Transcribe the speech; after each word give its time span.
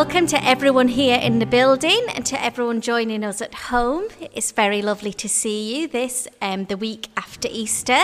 welcome 0.00 0.26
to 0.26 0.42
everyone 0.42 0.88
here 0.88 1.18
in 1.18 1.40
the 1.40 1.44
building 1.44 2.02
and 2.14 2.24
to 2.24 2.42
everyone 2.42 2.80
joining 2.80 3.22
us 3.22 3.42
at 3.42 3.52
home. 3.52 4.08
It's 4.32 4.50
very 4.50 4.80
lovely 4.80 5.12
to 5.12 5.28
see 5.28 5.76
you 5.76 5.88
this 5.88 6.26
um, 6.40 6.64
the 6.64 6.78
week 6.78 7.08
after 7.18 7.48
Easter. 7.50 7.98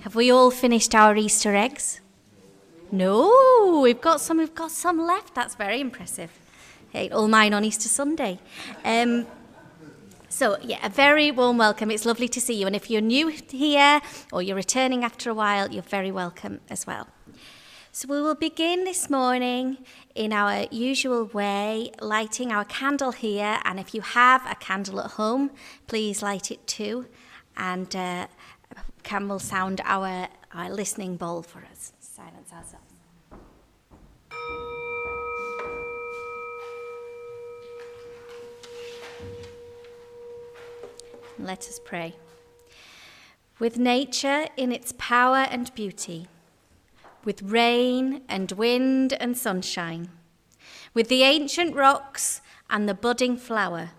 Have 0.00 0.14
we 0.14 0.30
all 0.30 0.50
finished 0.50 0.94
our 0.94 1.14
Easter 1.18 1.54
eggs? 1.54 2.00
No, 2.90 3.80
we've 3.82 4.00
got 4.00 4.22
some. 4.22 4.38
We've 4.38 4.54
got 4.54 4.70
some 4.70 4.98
left. 4.98 5.34
That's 5.34 5.56
very 5.56 5.78
impressive. 5.78 6.30
Ate 6.94 7.12
all 7.12 7.28
mine 7.28 7.52
on 7.52 7.66
Easter 7.66 7.90
Sunday. 7.90 8.38
Um, 8.82 9.26
so, 10.30 10.56
yeah, 10.62 10.78
a 10.82 10.88
very 10.88 11.30
warm 11.30 11.58
welcome. 11.58 11.90
It's 11.90 12.06
lovely 12.06 12.28
to 12.28 12.40
see 12.40 12.54
you. 12.54 12.66
And 12.66 12.74
if 12.74 12.88
you're 12.88 13.02
new 13.02 13.28
here 13.28 14.00
or 14.32 14.40
you're 14.40 14.56
returning 14.56 15.04
after 15.04 15.28
a 15.28 15.34
while, 15.34 15.70
you're 15.70 15.82
very 15.82 16.10
welcome 16.10 16.60
as 16.70 16.86
well. 16.86 17.08
So, 17.92 18.06
we 18.06 18.22
will 18.22 18.36
begin 18.36 18.84
this 18.84 19.10
morning 19.10 19.78
in 20.14 20.32
our 20.32 20.68
usual 20.70 21.24
way, 21.24 21.90
lighting 22.00 22.52
our 22.52 22.64
candle 22.64 23.10
here. 23.10 23.58
And 23.64 23.80
if 23.80 23.94
you 23.94 24.00
have 24.00 24.48
a 24.48 24.54
candle 24.54 25.00
at 25.00 25.12
home, 25.12 25.50
please 25.88 26.22
light 26.22 26.52
it 26.52 26.64
too. 26.68 27.06
And 27.56 27.94
uh, 27.96 28.28
Cam 29.02 29.28
will 29.28 29.40
sound 29.40 29.80
our, 29.84 30.28
our 30.54 30.70
listening 30.70 31.16
bowl 31.16 31.42
for 31.42 31.64
us. 31.68 31.92
Silence 31.98 32.52
ourselves. 32.52 32.84
Let 41.40 41.58
us 41.58 41.80
pray. 41.84 42.14
With 43.58 43.78
nature 43.78 44.46
in 44.56 44.70
its 44.70 44.94
power 44.96 45.48
and 45.50 45.74
beauty, 45.74 46.28
with 47.24 47.42
rain 47.42 48.22
and 48.28 48.52
wind 48.52 49.12
and 49.14 49.36
sunshine, 49.36 50.10
with 50.94 51.08
the 51.08 51.22
ancient 51.22 51.74
rocks 51.74 52.40
and 52.68 52.88
the 52.88 52.94
budding 52.94 53.36
flower, 53.36 53.90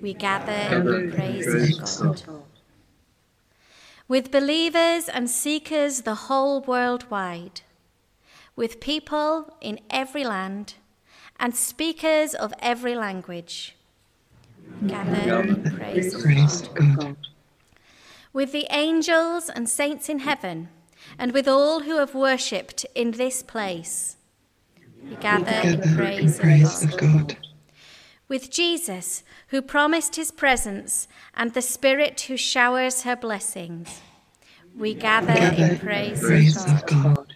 we 0.00 0.14
gather 0.14 0.52
in 0.52 1.12
praise 1.12 2.00
God. 2.02 2.22
With 4.06 4.30
believers 4.30 5.08
and 5.08 5.28
seekers 5.28 6.02
the 6.02 6.14
whole 6.14 6.60
world 6.62 7.10
wide, 7.10 7.60
with 8.56 8.80
people 8.80 9.56
in 9.60 9.80
every 9.90 10.24
land 10.24 10.74
and 11.38 11.54
speakers 11.54 12.34
of 12.34 12.52
every 12.60 12.94
language, 12.94 13.76
gather 14.86 15.40
and 15.40 15.76
praise 15.76 16.14
God. 16.68 17.16
With 18.32 18.52
the 18.52 18.66
angels 18.70 19.48
and 19.48 19.68
saints 19.68 20.08
in 20.08 20.20
heaven, 20.20 20.68
and 21.18 21.32
with 21.32 21.48
all 21.48 21.80
who 21.80 21.98
have 21.98 22.14
worshipped 22.14 22.86
in 22.94 23.12
this 23.12 23.42
place, 23.42 24.16
we 25.02 25.16
gather 25.16 25.68
in 25.68 25.80
praise, 25.96 26.38
of, 26.84 26.96
God. 26.96 27.36
With 28.28 28.50
Jesus, 28.50 29.24
who 29.48 29.60
promised 29.62 30.16
his 30.16 30.30
presence, 30.30 31.08
and 31.34 31.54
the 31.54 31.62
Spirit 31.62 32.20
who 32.22 32.36
showers 32.36 33.02
her 33.02 33.16
blessings, 33.16 34.00
we 34.76 34.94
gather, 34.94 35.32
in 35.32 35.78
praise, 35.78 36.64
of, 36.64 36.86
God. 36.86 37.34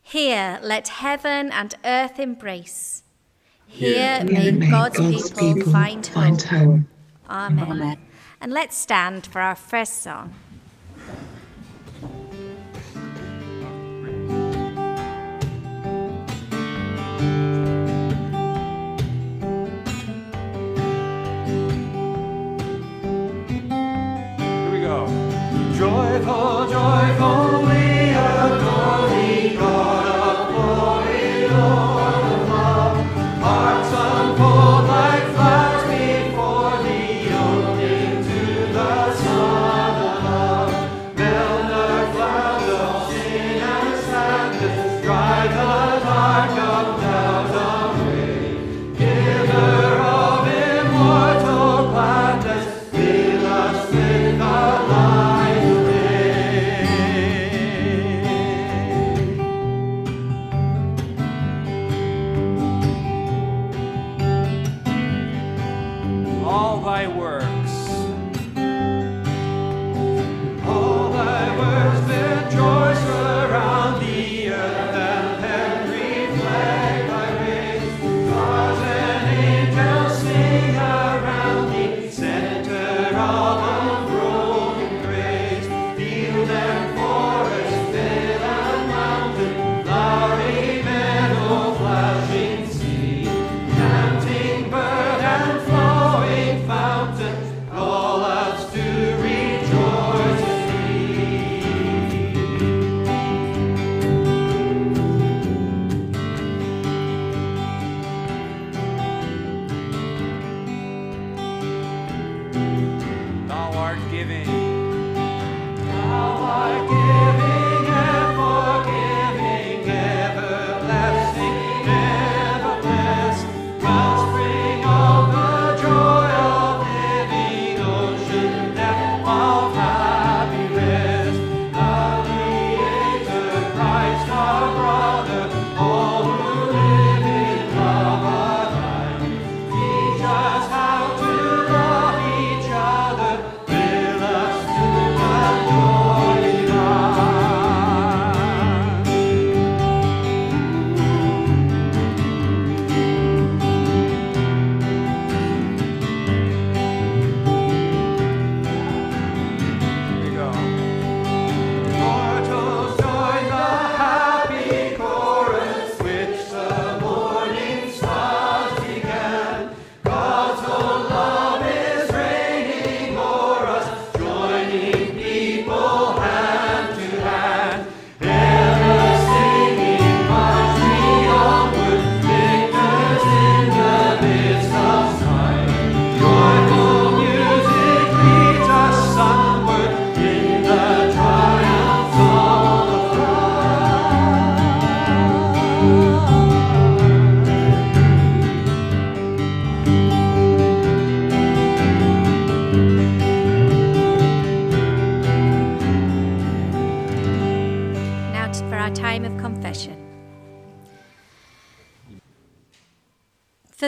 Here 0.00 0.58
let 0.62 0.88
heaven 0.88 1.50
and 1.52 1.74
earth 1.84 2.18
embrace. 2.18 3.02
Here 3.66 4.24
may 4.24 4.52
God's, 4.52 5.30
people, 5.32 5.72
find 5.72 6.06
find 6.06 6.40
home. 6.42 6.88
Amen. 7.28 7.98
And 8.40 8.52
let's 8.52 8.76
stand 8.76 9.26
for 9.26 9.40
our 9.40 9.56
first 9.56 10.02
song. 10.02 10.34
Joyful, 26.24 26.70
joyful, 26.70 27.83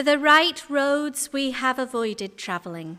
the 0.07 0.17
right 0.17 0.63
roads 0.69 1.33
we 1.33 1.51
have 1.51 1.77
avoided 1.77 2.37
travelling, 2.37 2.97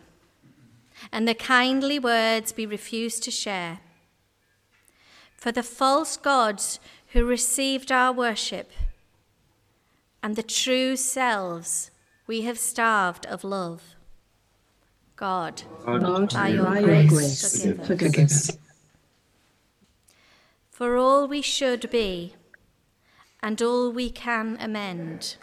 and 1.10 1.26
the 1.26 1.32
kindly 1.32 1.98
words 1.98 2.52
we 2.54 2.66
refuse 2.66 3.18
to 3.18 3.30
share. 3.30 3.78
For 5.34 5.50
the 5.50 5.62
false 5.62 6.18
gods 6.18 6.78
who 7.14 7.24
received 7.24 7.90
our 7.90 8.12
worship, 8.12 8.70
and 10.22 10.36
the 10.36 10.42
true 10.42 10.96
selves 10.96 11.90
we 12.26 12.42
have 12.42 12.58
starved 12.58 13.24
of 13.24 13.42
love. 13.42 13.94
God, 15.16 15.62
God, 15.86 16.34
by 16.34 16.48
your 16.48 16.64
by 16.66 16.82
grace, 16.82 17.08
grace, 17.08 17.62
forgive 17.62 17.80
us. 17.80 17.86
forgive 17.88 18.18
us. 18.18 18.58
For 20.70 20.98
all 20.98 21.26
we 21.26 21.40
should 21.40 21.88
be, 21.88 22.34
and 23.42 23.62
all 23.62 23.90
we 23.90 24.10
can 24.10 24.58
amend. 24.60 25.36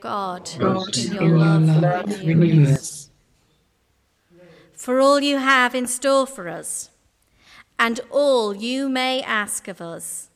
God, 0.00 0.50
God, 0.58 0.96
in 0.96 1.16
in 1.16 1.22
your 1.22 1.38
love, 1.38 1.82
love, 1.82 2.20
renew 2.20 2.66
us. 2.66 3.10
For 4.72 5.00
all 5.00 5.20
you 5.20 5.38
have 5.38 5.74
in 5.74 5.86
store 5.86 6.26
for 6.26 6.48
us, 6.48 6.90
and 7.78 8.00
all 8.10 8.54
you 8.54 8.88
may 8.88 9.22
ask 9.22 9.68
of 9.68 9.80
us. 9.80 10.30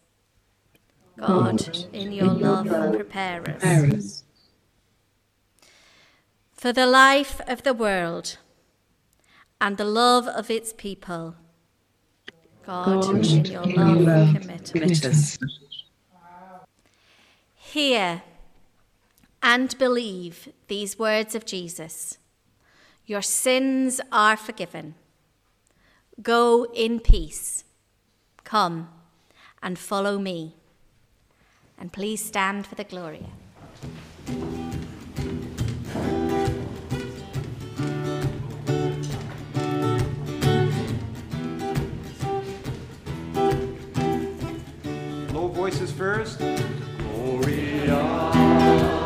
God, 1.18 1.78
in 1.92 2.12
your 2.12 2.32
love, 2.32 2.66
prepare 2.94 3.42
us. 3.42 3.46
Prepare 3.46 3.96
us. 3.96 4.24
For 6.52 6.72
the 6.72 6.86
life 6.86 7.40
of 7.46 7.62
the 7.62 7.74
world 7.74 8.38
and 9.60 9.76
the 9.76 9.84
love 9.84 10.26
of 10.26 10.50
its 10.50 10.72
people. 10.72 11.36
God, 12.64 13.02
God, 13.02 13.26
in 13.26 13.44
your 13.44 13.62
in 13.62 13.74
love, 13.74 14.00
love, 14.00 14.40
commit 14.40 14.62
us. 14.62 14.70
commit 14.70 15.04
us. 15.04 15.38
Hear 17.54 18.22
and 19.42 19.76
believe 19.76 20.48
these 20.68 20.98
words 20.98 21.34
of 21.34 21.44
Jesus. 21.44 22.16
Your 23.04 23.22
sins 23.22 24.00
are 24.12 24.36
forgiven. 24.36 24.94
Go 26.22 26.66
in 26.72 27.00
peace. 27.00 27.64
Come 28.44 28.88
and 29.62 29.78
follow 29.78 30.18
me. 30.18 30.54
And 31.78 31.92
please 31.92 32.24
stand 32.24 32.66
for 32.66 32.76
the 32.76 32.84
Gloria. 32.84 33.30
Low 45.32 45.48
voices 45.48 45.90
first. 45.90 46.40
Gloria. 46.98 49.01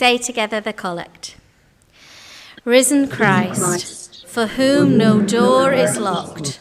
Say 0.00 0.16
together 0.16 0.62
the 0.62 0.72
collect. 0.72 1.36
Risen 2.64 3.06
Christ, 3.06 4.26
for 4.26 4.46
whom 4.46 4.96
no 4.96 5.20
door 5.20 5.74
is 5.74 5.98
locked, 5.98 6.58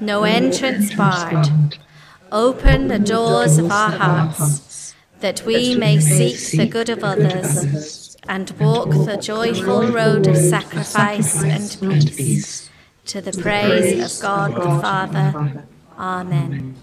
no 0.00 0.24
entrance 0.24 0.92
barred, 0.92 1.78
open 2.32 2.88
the 2.88 2.98
doors 2.98 3.56
of 3.56 3.70
our 3.70 3.92
hearts, 3.92 4.96
that 5.20 5.44
we 5.46 5.76
may 5.76 6.00
seek 6.00 6.58
the 6.58 6.66
good 6.66 6.88
of 6.88 7.04
others 7.04 8.16
and 8.28 8.50
walk 8.58 8.90
the 8.90 9.16
joyful 9.16 9.86
road 9.86 10.26
of 10.26 10.36
sacrifice 10.36 11.40
and 11.40 11.68
peace, 12.16 12.68
to 13.06 13.20
the 13.20 13.36
praise 13.46 13.94
of 14.06 14.12
God 14.20 14.56
the 14.56 14.82
Father. 14.82 15.66
Amen. 15.96 16.74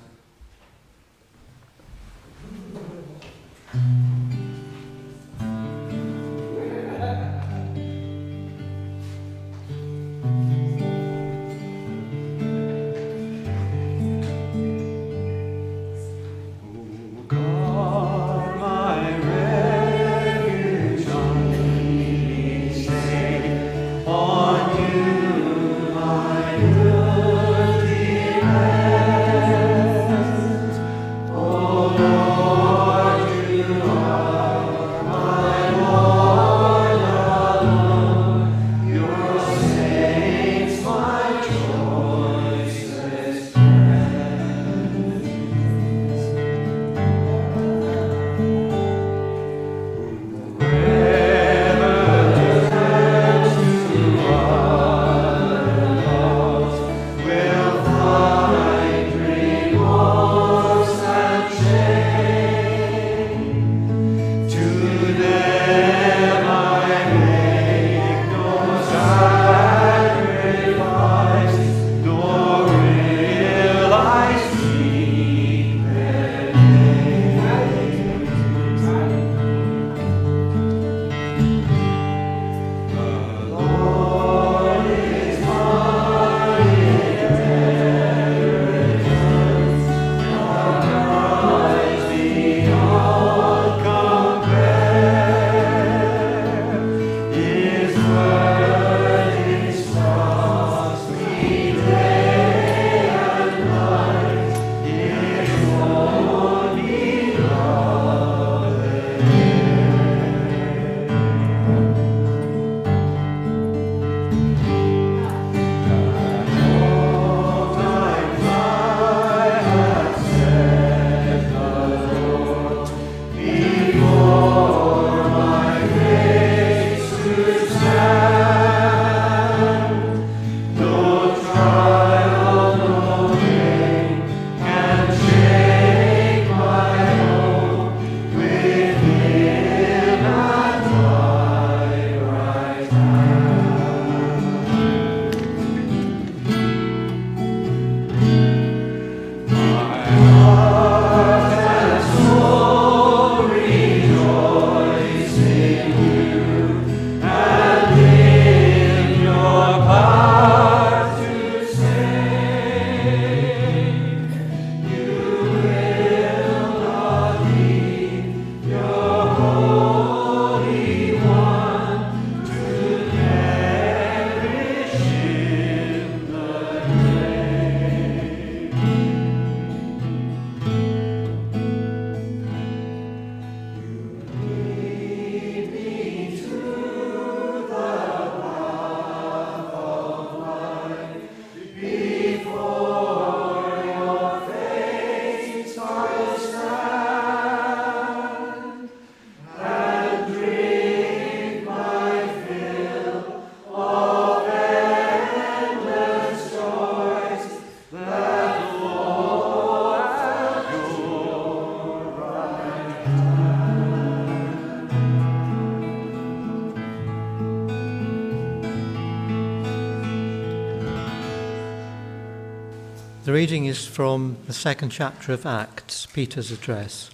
The 223.30 223.36
reading 223.36 223.68
is 223.68 223.86
from 223.86 224.38
the 224.48 224.54
second 224.54 224.90
chapter 224.90 225.32
of 225.34 225.46
Acts, 225.46 226.08
Peter's 226.08 226.50
address. 226.52 227.12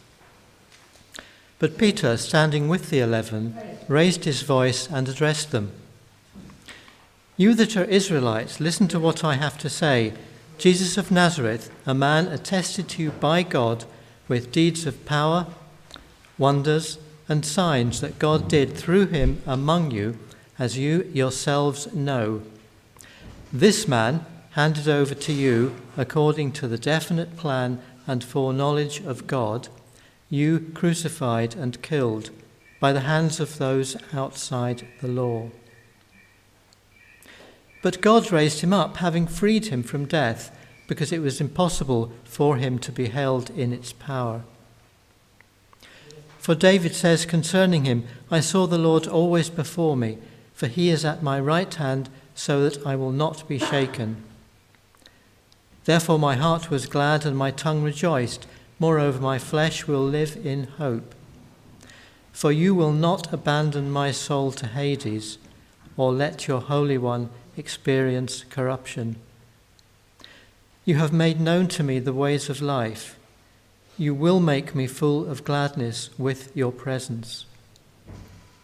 But 1.60 1.78
Peter, 1.78 2.16
standing 2.16 2.70
with 2.70 2.90
the 2.90 3.02
eleven, 3.02 3.54
raised 3.90 4.24
his 4.24 4.42
voice 4.42 4.90
and 4.90 5.10
addressed 5.10 5.52
them 5.52 5.74
You 7.36 7.54
that 7.56 7.76
are 7.76 7.84
Israelites, 7.84 8.62
listen 8.62 8.88
to 8.88 9.00
what 9.00 9.26
I 9.26 9.34
have 9.34 9.58
to 9.58 9.70
say. 9.70 10.14
Jesus 10.58 10.98
of 10.98 11.12
Nazareth, 11.12 11.70
a 11.86 11.94
man 11.94 12.28
attested 12.28 12.88
to 12.88 13.04
you 13.04 13.12
by 13.12 13.44
God 13.44 13.84
with 14.30 14.54
deeds 14.54 14.86
of 14.86 15.06
power, 15.06 15.48
wonders, 16.38 16.98
and 17.28 17.46
signs 17.46 18.00
that 18.00 18.20
God 18.20 18.48
did 18.48 18.74
through 18.74 19.08
him 19.08 19.42
among 19.46 19.92
you, 19.92 20.18
as 20.58 20.78
you 20.78 21.12
yourselves 21.14 21.94
know. 21.94 22.42
This 23.52 23.86
man, 23.86 24.26
handed 24.52 24.88
over 24.88 25.14
to 25.14 25.34
you 25.34 25.76
according 25.98 26.52
to 26.54 26.68
the 26.68 26.78
definite 26.78 27.38
plan 27.38 27.82
and 28.08 28.24
foreknowledge 28.24 29.02
of 29.02 29.28
God, 29.28 29.68
you 30.30 30.72
crucified 30.74 31.56
and 31.56 31.82
killed 31.82 32.30
by 32.80 32.92
the 32.92 33.02
hands 33.02 33.40
of 33.40 33.58
those 33.58 33.96
outside 34.14 34.86
the 35.02 35.08
law. 35.08 35.50
But 37.82 38.02
God 38.02 38.32
raised 38.32 38.62
him 38.62 38.74
up, 38.74 38.98
having 38.98 39.28
freed 39.28 39.68
him 39.68 39.84
from 39.84 40.06
death, 40.06 40.56
because 40.88 41.12
it 41.12 41.22
was 41.22 41.42
impossible 41.42 42.12
for 42.24 42.58
him 42.58 42.80
to 42.80 42.92
be 42.92 43.08
held 43.10 43.50
in 43.52 43.72
its 43.72 43.94
power. 43.94 44.44
For 46.40 46.54
David 46.54 46.94
says 46.94 47.26
concerning 47.26 47.86
him, 47.86 48.06
I 48.30 48.40
saw 48.40 48.68
the 48.68 48.78
Lord 48.78 49.08
always 49.08 49.50
before 49.50 49.98
me, 49.98 50.18
for 50.54 50.68
he 50.68 50.90
is 50.90 51.04
at 51.06 51.24
my 51.24 51.40
right 51.40 51.74
hand, 51.74 52.10
so 52.36 52.68
that 52.68 52.86
I 52.86 52.96
will 52.96 53.12
not 53.12 53.48
be 53.48 53.58
shaken. 53.58 54.24
Therefore 55.86 56.20
my 56.20 56.36
heart 56.36 56.70
was 56.70 56.88
glad 56.88 57.26
and 57.26 57.38
my 57.38 57.52
tongue 57.52 57.84
rejoiced. 57.84 58.48
Moreover, 58.80 59.22
my 59.22 59.40
flesh 59.40 59.88
will 59.88 60.04
live 60.04 60.38
in 60.44 60.66
hope. 60.66 61.16
For 62.34 62.52
you 62.52 62.76
will 62.76 62.92
not 62.92 63.32
abandon 63.32 63.90
my 63.92 64.12
soul 64.12 64.52
to 64.54 64.68
Hades, 64.68 65.38
or 65.96 66.12
let 66.12 66.48
your 66.48 66.60
Holy 66.60 66.98
One 66.98 67.30
experience 67.56 68.44
corruption. 68.50 69.16
You 70.84 70.96
have 70.96 71.14
made 71.14 71.40
known 71.40 71.68
to 71.70 71.84
me 71.84 72.00
the 72.00 72.14
ways 72.14 72.50
of 72.50 72.62
life. 72.62 73.18
You 73.98 74.14
will 74.14 74.42
make 74.42 74.76
me 74.76 74.88
full 74.88 75.30
of 75.30 75.46
gladness 75.46 76.10
with 76.18 76.52
your 76.56 76.72
presence. 76.72 77.46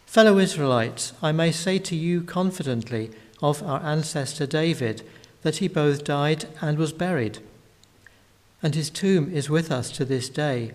Fellow 0.05 0.37
Israelites, 0.37 1.13
I 1.23 1.31
may 1.31 1.53
say 1.53 1.79
to 1.79 1.95
you 1.95 2.21
confidently 2.21 3.11
of 3.41 3.63
our 3.63 3.79
ancestor 3.81 4.45
David 4.45 5.03
that 5.41 5.57
he 5.57 5.67
both 5.67 6.03
died 6.03 6.45
and 6.61 6.77
was 6.77 6.93
buried, 6.93 7.39
and 8.61 8.75
his 8.75 8.89
tomb 8.89 9.31
is 9.33 9.49
with 9.49 9.71
us 9.71 9.91
to 9.91 10.05
this 10.05 10.29
day. 10.29 10.71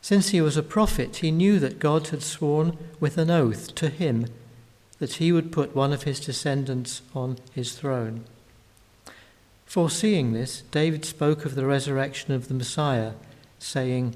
Since 0.00 0.30
he 0.30 0.40
was 0.40 0.56
a 0.56 0.62
prophet, 0.62 1.16
he 1.16 1.30
knew 1.30 1.58
that 1.58 1.78
God 1.78 2.08
had 2.08 2.22
sworn 2.22 2.78
with 2.98 3.18
an 3.18 3.30
oath 3.30 3.74
to 3.76 3.90
him 3.90 4.26
that 4.98 5.14
he 5.14 5.32
would 5.32 5.50
put 5.50 5.74
one 5.74 5.92
of 5.92 6.04
his 6.04 6.20
descendants 6.20 7.02
on 7.14 7.38
his 7.52 7.72
throne. 7.72 8.24
Foreseeing 9.66 10.32
this, 10.32 10.62
David 10.70 11.04
spoke 11.04 11.44
of 11.44 11.54
the 11.54 11.66
resurrection 11.66 12.34
of 12.34 12.48
the 12.48 12.54
Messiah, 12.54 13.12
saying, 13.58 14.14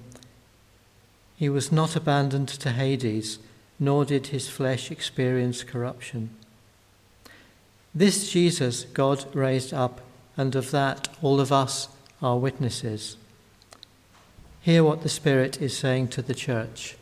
He 1.36 1.48
was 1.48 1.72
not 1.72 1.96
abandoned 1.96 2.48
to 2.48 2.72
Hades, 2.72 3.38
nor 3.78 4.04
did 4.04 4.28
his 4.28 4.48
flesh 4.48 4.90
experience 4.90 5.62
corruption. 5.62 6.30
This 7.96 8.28
Jesus 8.28 8.86
God 8.86 9.24
raised 9.36 9.72
up, 9.72 10.00
and 10.36 10.56
of 10.56 10.72
that 10.72 11.06
all 11.22 11.38
of 11.38 11.52
us 11.52 11.88
are 12.20 12.36
witnesses. 12.36 13.16
Hear 14.62 14.82
what 14.82 15.02
the 15.02 15.08
Spirit 15.08 15.62
is 15.62 15.76
saying 15.76 16.08
to 16.08 16.22
the 16.22 16.34
church. 16.34 16.96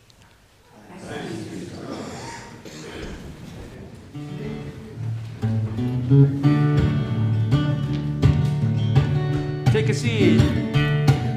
Take 9.72 9.88
a 9.88 9.94
seed. 9.94 10.40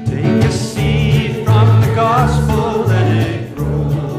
Take 0.04 0.44
a 0.44 0.52
seed 0.52 1.46
from 1.46 1.80
the 1.80 1.92
gospel, 1.94 2.84
let 2.84 3.16
it 3.16 3.56
grow. 3.56 4.15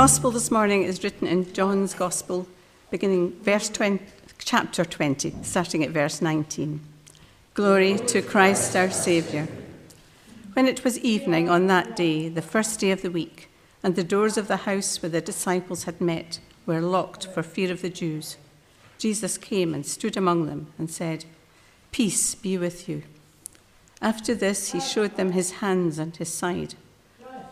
Gospel 0.00 0.30
this 0.30 0.50
morning 0.50 0.82
is 0.82 1.04
written 1.04 1.28
in 1.28 1.52
John's 1.52 1.92
gospel, 1.92 2.48
beginning 2.90 3.32
verse 3.42 3.68
20, 3.68 4.02
chapter 4.38 4.82
20, 4.82 5.34
starting 5.42 5.84
at 5.84 5.90
verse 5.90 6.22
19. 6.22 6.80
Glory 7.52 7.98
to 7.98 8.22
Christ 8.22 8.74
our 8.74 8.88
Saviour. 8.90 9.46
When 10.54 10.66
it 10.66 10.84
was 10.84 10.98
evening 11.00 11.50
on 11.50 11.66
that 11.66 11.96
day, 11.96 12.30
the 12.30 12.40
first 12.40 12.80
day 12.80 12.92
of 12.92 13.02
the 13.02 13.10
week, 13.10 13.50
and 13.82 13.94
the 13.94 14.02
doors 14.02 14.38
of 14.38 14.48
the 14.48 14.64
house 14.64 15.02
where 15.02 15.10
the 15.10 15.20
disciples 15.20 15.84
had 15.84 16.00
met 16.00 16.40
were 16.64 16.80
locked 16.80 17.26
for 17.26 17.42
fear 17.42 17.70
of 17.70 17.82
the 17.82 17.90
Jews, 17.90 18.38
Jesus 18.96 19.36
came 19.36 19.74
and 19.74 19.84
stood 19.84 20.16
among 20.16 20.46
them 20.46 20.72
and 20.78 20.90
said, 20.90 21.26
Peace 21.92 22.34
be 22.34 22.56
with 22.56 22.88
you. 22.88 23.02
After 24.00 24.34
this, 24.34 24.72
he 24.72 24.80
showed 24.80 25.18
them 25.18 25.32
his 25.32 25.50
hands 25.60 25.98
and 25.98 26.16
his 26.16 26.32
side. 26.32 26.74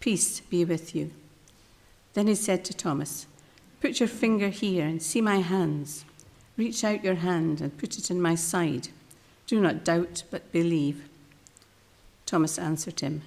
Peace 0.00 0.40
be 0.40 0.64
with 0.64 0.94
you. 0.94 1.10
Then 2.14 2.26
he 2.26 2.34
said 2.34 2.64
to 2.64 2.74
Thomas, 2.74 3.26
Put 3.80 4.00
your 4.00 4.08
finger 4.08 4.48
here 4.48 4.86
and 4.86 5.02
see 5.02 5.20
my 5.20 5.38
hands. 5.38 6.04
Reach 6.56 6.82
out 6.82 7.04
your 7.04 7.16
hand 7.16 7.60
and 7.60 7.76
put 7.76 7.98
it 7.98 8.10
in 8.10 8.20
my 8.20 8.34
side. 8.34 8.88
Do 9.46 9.60
not 9.60 9.84
doubt, 9.84 10.24
but 10.30 10.50
believe. 10.52 11.08
Thomas 12.24 12.58
answered 12.58 13.00
him, 13.00 13.22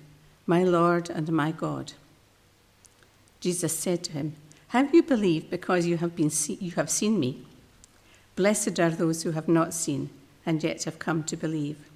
My 0.46 0.64
Lord 0.64 1.10
and 1.10 1.32
my 1.32 1.52
God. 1.52 1.94
Jesus 3.40 3.78
said 3.78 4.04
to 4.06 4.12
him, 4.12 4.36
Have 4.70 4.94
you 4.94 5.04
believed 5.04 5.50
because 5.50 5.86
you 5.86 5.98
have, 5.98 6.16
been 6.16 6.30
see- 6.30 6.58
you 6.60 6.72
have 6.72 6.90
seen 6.90 7.20
me? 7.20 7.46
Blessed 8.36 8.80
are 8.80 8.90
those 8.90 9.24
who 9.24 9.32
have 9.32 9.48
not 9.48 9.74
seen 9.74 10.10
and 10.46 10.64
yet 10.64 10.84
have 10.86 11.00
come 11.00 11.24
to 11.24 11.38
believe. 11.38 11.89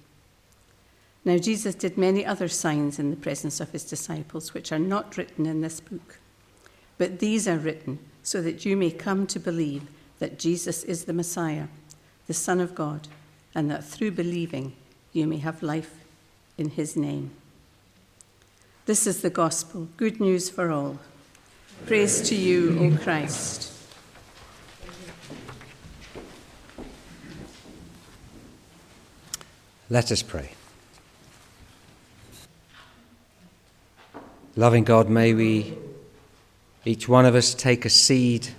Now, 1.24 1.38
Jesus 1.38 1.74
did 1.74 1.96
many 1.96 2.24
other 2.24 2.48
signs 2.48 2.98
in 2.98 3.10
the 3.10 3.16
presence 3.16 3.58
of 3.58 3.70
his 3.70 3.84
disciples, 3.84 4.52
which 4.52 4.72
are 4.72 4.78
not 4.78 5.16
written 5.16 5.46
in 5.46 5.62
this 5.62 5.80
book. 5.80 6.18
But 6.98 7.18
these 7.18 7.48
are 7.48 7.56
written 7.56 7.98
so 8.22 8.42
that 8.42 8.64
you 8.64 8.76
may 8.76 8.90
come 8.90 9.26
to 9.28 9.38
believe 9.38 9.84
that 10.18 10.38
Jesus 10.38 10.84
is 10.84 11.04
the 11.04 11.12
Messiah, 11.12 11.68
the 12.26 12.34
Son 12.34 12.60
of 12.60 12.74
God, 12.74 13.08
and 13.54 13.70
that 13.70 13.84
through 13.84 14.10
believing 14.12 14.74
you 15.12 15.26
may 15.26 15.38
have 15.38 15.62
life 15.62 15.94
in 16.58 16.70
his 16.70 16.96
name. 16.96 17.30
This 18.86 19.06
is 19.06 19.22
the 19.22 19.30
gospel, 19.30 19.88
good 19.96 20.20
news 20.20 20.50
for 20.50 20.70
all. 20.70 20.98
Praise 21.86 22.20
to 22.28 22.34
you, 22.34 22.78
O 22.80 23.02
Christ. 23.02 23.72
Let 29.88 30.12
us 30.12 30.22
pray. 30.22 30.52
Loving 34.56 34.84
God, 34.84 35.08
may 35.08 35.34
we, 35.34 35.76
each 36.84 37.08
one 37.08 37.26
of 37.26 37.34
us, 37.34 37.54
take 37.54 37.84
a 37.84 37.90
seed 37.90 38.50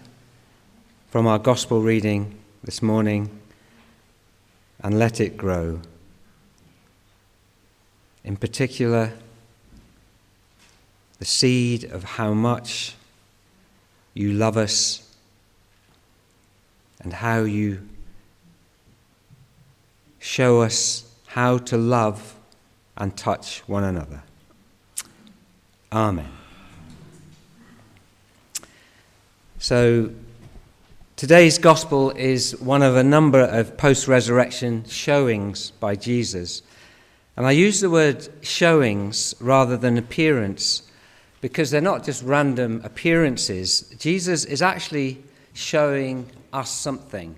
from 1.10 1.26
our 1.26 1.40
gospel 1.40 1.82
reading 1.82 2.38
this 2.66 2.82
morning 2.82 3.30
and 4.82 5.00
let 5.00 5.22
it 5.22 5.38
grow. 5.38 5.80
In 8.26 8.36
particular, 8.36 9.14
the 11.20 11.24
seed 11.24 11.86
of 11.86 12.04
how 12.04 12.34
much 12.34 12.96
you 14.14 14.34
love 14.34 14.58
us 14.58 15.16
and 17.00 17.14
how 17.14 17.44
you 17.44 17.88
show 20.20 20.62
us 20.62 21.10
how 21.28 21.58
to 21.60 21.78
love 21.78 22.36
and 22.98 23.16
touch 23.16 23.60
one 23.66 23.86
another. 23.86 24.24
Amen. 25.92 26.30
So, 29.60 30.12
today's 31.16 31.58
gospel 31.58 32.12
is 32.12 32.60
one 32.60 32.82
of 32.82 32.96
a 32.96 33.04
number 33.04 33.42
of 33.42 33.78
post 33.78 34.08
resurrection 34.08 34.86
showings 34.88 35.72
by 35.72 35.96
Jesus. 35.96 36.62
And 37.38 37.46
I 37.46 37.52
use 37.52 37.82
the 37.82 37.90
word 37.90 38.28
showings 38.42 39.36
rather 39.40 39.78
than 39.78 39.98
appearance 39.98 40.84
because 41.42 41.70
they're 41.70 41.82
not 41.82 42.04
just 42.04 42.24
random 42.24 42.82
appearances. 42.84 43.82
Jesus 44.00 44.46
is 44.46 44.62
actually 44.62 45.24
showing 45.54 46.30
us 46.52 46.72
something. 46.72 47.36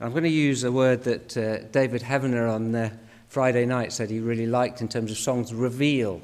I'm 0.00 0.12
going 0.12 0.24
to 0.24 0.30
use 0.30 0.64
a 0.64 0.72
word 0.72 1.04
that 1.04 1.36
uh, 1.36 1.58
David 1.70 2.00
Heavener 2.02 2.50
on 2.50 2.72
the 2.72 2.90
Friday 3.28 3.66
night 3.66 3.92
said 3.92 4.08
he 4.08 4.18
really 4.18 4.46
liked 4.46 4.80
in 4.80 4.88
terms 4.88 5.10
of 5.10 5.18
songs 5.18 5.52
reveal. 5.52 6.22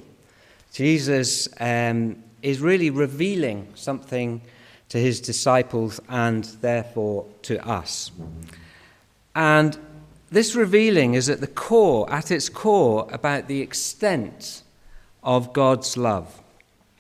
Jesus 0.77 1.49
um, 1.59 2.23
is 2.43 2.61
really 2.61 2.91
revealing 2.91 3.67
something 3.75 4.43
to 4.91 4.99
his 4.99 5.23
disciples 5.23 6.03
and 6.07 6.45
therefore 6.61 7.25
to 7.41 7.67
us. 7.67 8.11
And 9.35 9.79
this 10.31 10.55
revealing 10.55 11.15
is 11.15 11.31
at 11.31 11.41
the 11.41 11.47
core, 11.47 12.13
at 12.13 12.31
its 12.31 12.51
core, 12.51 13.09
about 13.11 13.49
the 13.49 13.63
extent 13.63 14.65
of 15.23 15.55
God's 15.55 15.97
love. 15.97 16.43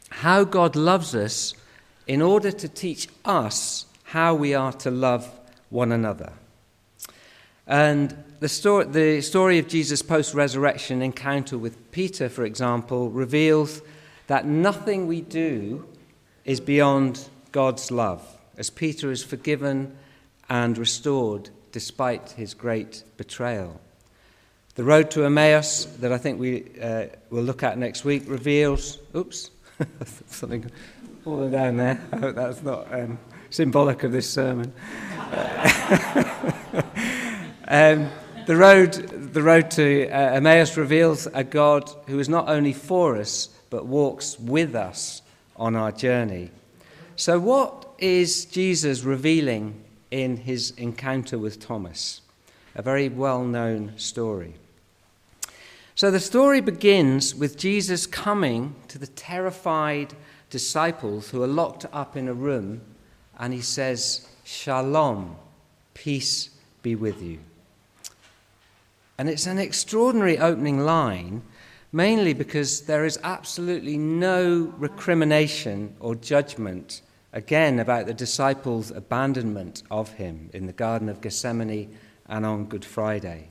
How 0.09 0.45
God 0.45 0.75
loves 0.75 1.15
us 1.15 1.53
in 2.07 2.23
order 2.23 2.51
to 2.53 2.69
teach 2.71 3.09
us 3.27 3.85
how 4.05 4.35
we 4.35 4.55
are 4.55 4.73
to 4.73 4.91
love 4.91 5.31
one 5.69 5.93
another. 5.93 6.33
And 7.67 8.25
the 8.41 8.49
story, 8.49 8.85
the 8.85 9.21
story 9.21 9.59
of 9.59 9.69
Jesus' 9.69 10.03
post 10.03 10.35
resurrection 10.35 11.03
encounter 11.03 11.57
with 11.57 11.91
Peter, 11.91 12.29
for 12.29 12.45
example, 12.45 13.11
reveals 13.11 13.83
that 14.27 14.47
nothing 14.47 15.07
we 15.07 15.21
do 15.21 15.87
is 16.45 16.61
beyond 16.61 17.29
God's 17.53 17.91
love, 17.91 18.23
as 18.57 18.71
Peter 18.71 19.11
is 19.11 19.25
forgiven 19.25 19.97
and 20.49 20.79
restored 20.79 21.51
despite 21.73 22.31
his 22.33 22.55
great 22.55 23.03
betrayal. 23.17 23.81
The 24.75 24.85
road 24.85 25.11
to 25.13 25.25
Emmaus, 25.25 25.87
that 26.01 26.13
I 26.13 26.19
think 26.19 26.39
we 26.39 26.67
uh, 26.81 27.07
will 27.31 27.43
look 27.43 27.63
at 27.63 27.79
next 27.79 28.05
week, 28.05 28.25
reveals. 28.27 28.99
Oops, 29.15 29.51
something 30.27 30.71
falling 31.25 31.51
down 31.51 31.79
there. 31.79 32.01
I 32.13 32.17
hope 32.17 32.37
that's 32.37 32.63
not 32.63 32.93
um, 32.93 33.19
symbolic 33.51 34.05
of 34.05 34.13
this 34.13 34.29
sermon. 34.29 34.73
um, 37.69 38.09
the 38.47 38.57
road, 38.57 38.93
the 39.33 39.43
road 39.43 39.73
to 39.73 40.09
uh, 40.09 40.35
Emmaus 40.35 40.77
reveals 40.77 41.27
a 41.27 41.43
God 41.43 41.91
who 42.07 42.21
is 42.21 42.29
not 42.29 42.49
only 42.49 42.73
for 42.73 43.17
us, 43.17 43.49
but 43.71 43.87
walks 43.87 44.39
with 44.39 44.77
us 44.77 45.21
on 45.57 45.75
our 45.75 45.91
journey. 45.91 46.53
So, 47.17 47.41
what 47.41 47.89
is 47.99 48.45
Jesus 48.45 49.03
revealing 49.03 49.83
in 50.13 50.37
his 50.37 50.71
encounter 50.77 51.39
with 51.39 51.59
Thomas? 51.59 52.21
A 52.77 52.83
very 52.83 53.09
well 53.09 53.43
known 53.43 53.95
story. 53.97 54.55
So, 55.97 56.13
the 56.13 56.21
story 56.21 56.61
begins 56.61 57.35
with 57.35 57.59
Jesus 57.59 58.07
coming 58.07 58.77
to 58.89 58.99
the 58.99 59.09
terrified 59.09 60.15
disciples 60.51 61.31
who 61.31 61.43
are 61.43 61.49
locked 61.49 61.87
up 61.93 62.17
in 62.17 62.29
a 62.29 62.35
room, 62.35 62.83
and 63.41 63.53
he 63.53 63.63
says, 63.63 64.29
Shalom, 64.45 65.37
peace 65.95 66.51
be 66.83 66.95
with 66.95 67.21
you. 67.21 67.41
And 69.19 69.29
it's 69.29 69.47
an 69.47 69.59
extraordinary 69.59 70.39
opening 70.39 70.81
line, 70.81 71.43
mainly 71.91 72.35
because 72.35 72.83
there 72.83 73.05
is 73.07 73.19
absolutely 73.23 73.97
no 73.97 74.75
recrimination 74.77 75.97
or 76.01 76.15
judgment, 76.15 77.01
again, 77.33 77.79
about 77.79 78.07
the 78.07 78.15
disciples' 78.15 78.91
abandonment 78.91 79.83
of 79.91 80.13
him 80.15 80.51
in 80.53 80.67
the 80.67 80.73
Garden 80.73 81.09
of 81.09 81.23
Gethsemane 81.23 81.97
and 82.29 82.45
on 82.45 82.67
Good 82.67 82.85
Friday. 82.85 83.49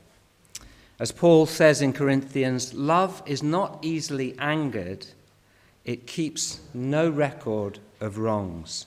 As 0.99 1.12
Paul 1.12 1.45
says 1.45 1.82
in 1.82 1.93
Corinthians, 1.93 2.73
love 2.73 3.23
is 3.25 3.41
not 3.41 3.80
easily 3.82 4.36
angered, 4.38 5.08
it 5.84 6.08
keeps 6.08 6.62
no 6.73 7.10
record 7.10 7.80
of 7.99 8.17
wrongs. 8.17 8.86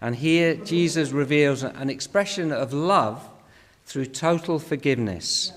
And 0.00 0.16
here 0.16 0.54
Jesus 0.54 1.12
reveals 1.12 1.62
an 1.62 1.88
expression 1.88 2.52
of 2.52 2.72
love 2.72 3.28
through 3.84 4.06
total 4.06 4.58
forgiveness 4.58 5.52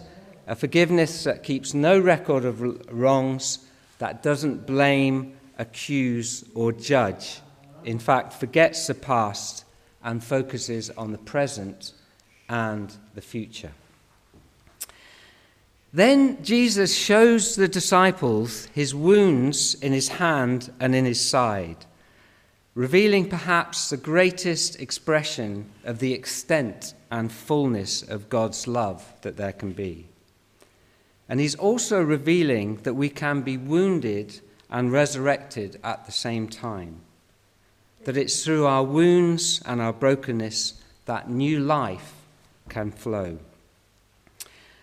a 0.48 0.56
forgiveness 0.56 1.24
that 1.24 1.44
keeps 1.44 1.74
no 1.74 2.00
record 2.00 2.46
of 2.46 2.62
wrongs, 2.92 3.60
that 4.00 4.22
doesn't 4.22 4.66
blame, 4.66 5.38
accuse, 5.58 6.44
or 6.54 6.72
judge. 6.72 7.40
In 7.86 8.00
fact, 8.00 8.34
forgets 8.34 8.88
the 8.88 8.94
past 8.94 9.66
and 10.04 10.24
focuses 10.24 10.90
on 10.92 11.12
the 11.12 11.18
present 11.18 11.94
and 12.50 12.94
the 13.16 13.22
future. 13.22 13.72
Then 15.94 16.44
Jesus 16.44 16.96
shows 16.96 17.56
the 17.56 17.68
disciples 17.68 18.66
his 18.74 18.96
wounds 18.96 19.76
in 19.76 19.94
his 19.94 20.08
hand 20.08 20.74
and 20.80 20.96
in 20.96 21.06
his 21.06 21.22
side, 21.22 21.86
revealing 22.74 23.30
perhaps 23.30 23.90
the 23.90 23.98
greatest 23.98 24.82
expression 24.82 25.70
of 25.84 26.00
the 26.00 26.14
extent 26.14 26.96
and 27.12 27.32
fullness 27.32 28.02
of 28.02 28.28
God's 28.28 28.68
love 28.68 29.14
that 29.22 29.38
there 29.38 29.54
can 29.54 29.72
be. 29.72 30.08
And 31.30 31.40
he's 31.40 31.56
also 31.56 32.02
revealing 32.02 32.78
that 32.84 32.94
we 32.94 33.10
can 33.10 33.42
be 33.42 33.58
wounded 33.58 34.40
and 34.70 34.92
resurrected 34.92 35.80
at 35.84 36.06
the 36.06 36.12
same 36.12 36.48
time. 36.48 37.02
That 38.04 38.18
it's 38.18 38.44
through 38.44 38.66
our 38.66 38.84
wounds 38.84 39.62
and 39.66 39.82
our 39.82 39.94
brokenness 39.94 40.82
that 41.06 41.30
new 41.30 41.60
life 41.60 42.14
can 42.70 42.92
flow. 42.92 43.40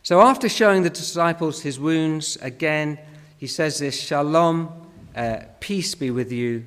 So, 0.03 0.23
after 0.23 0.49
showing 0.49 0.83
the 0.83 0.91
disciples 0.91 1.61
his 1.61 1.79
wounds, 1.79 2.37
again, 2.37 2.99
he 3.37 3.47
says 3.47 3.79
this 3.79 4.01
Shalom, 4.01 4.71
uh, 5.15 5.41
peace 5.61 5.95
be 5.95 6.11
with 6.11 6.33
you. 6.33 6.65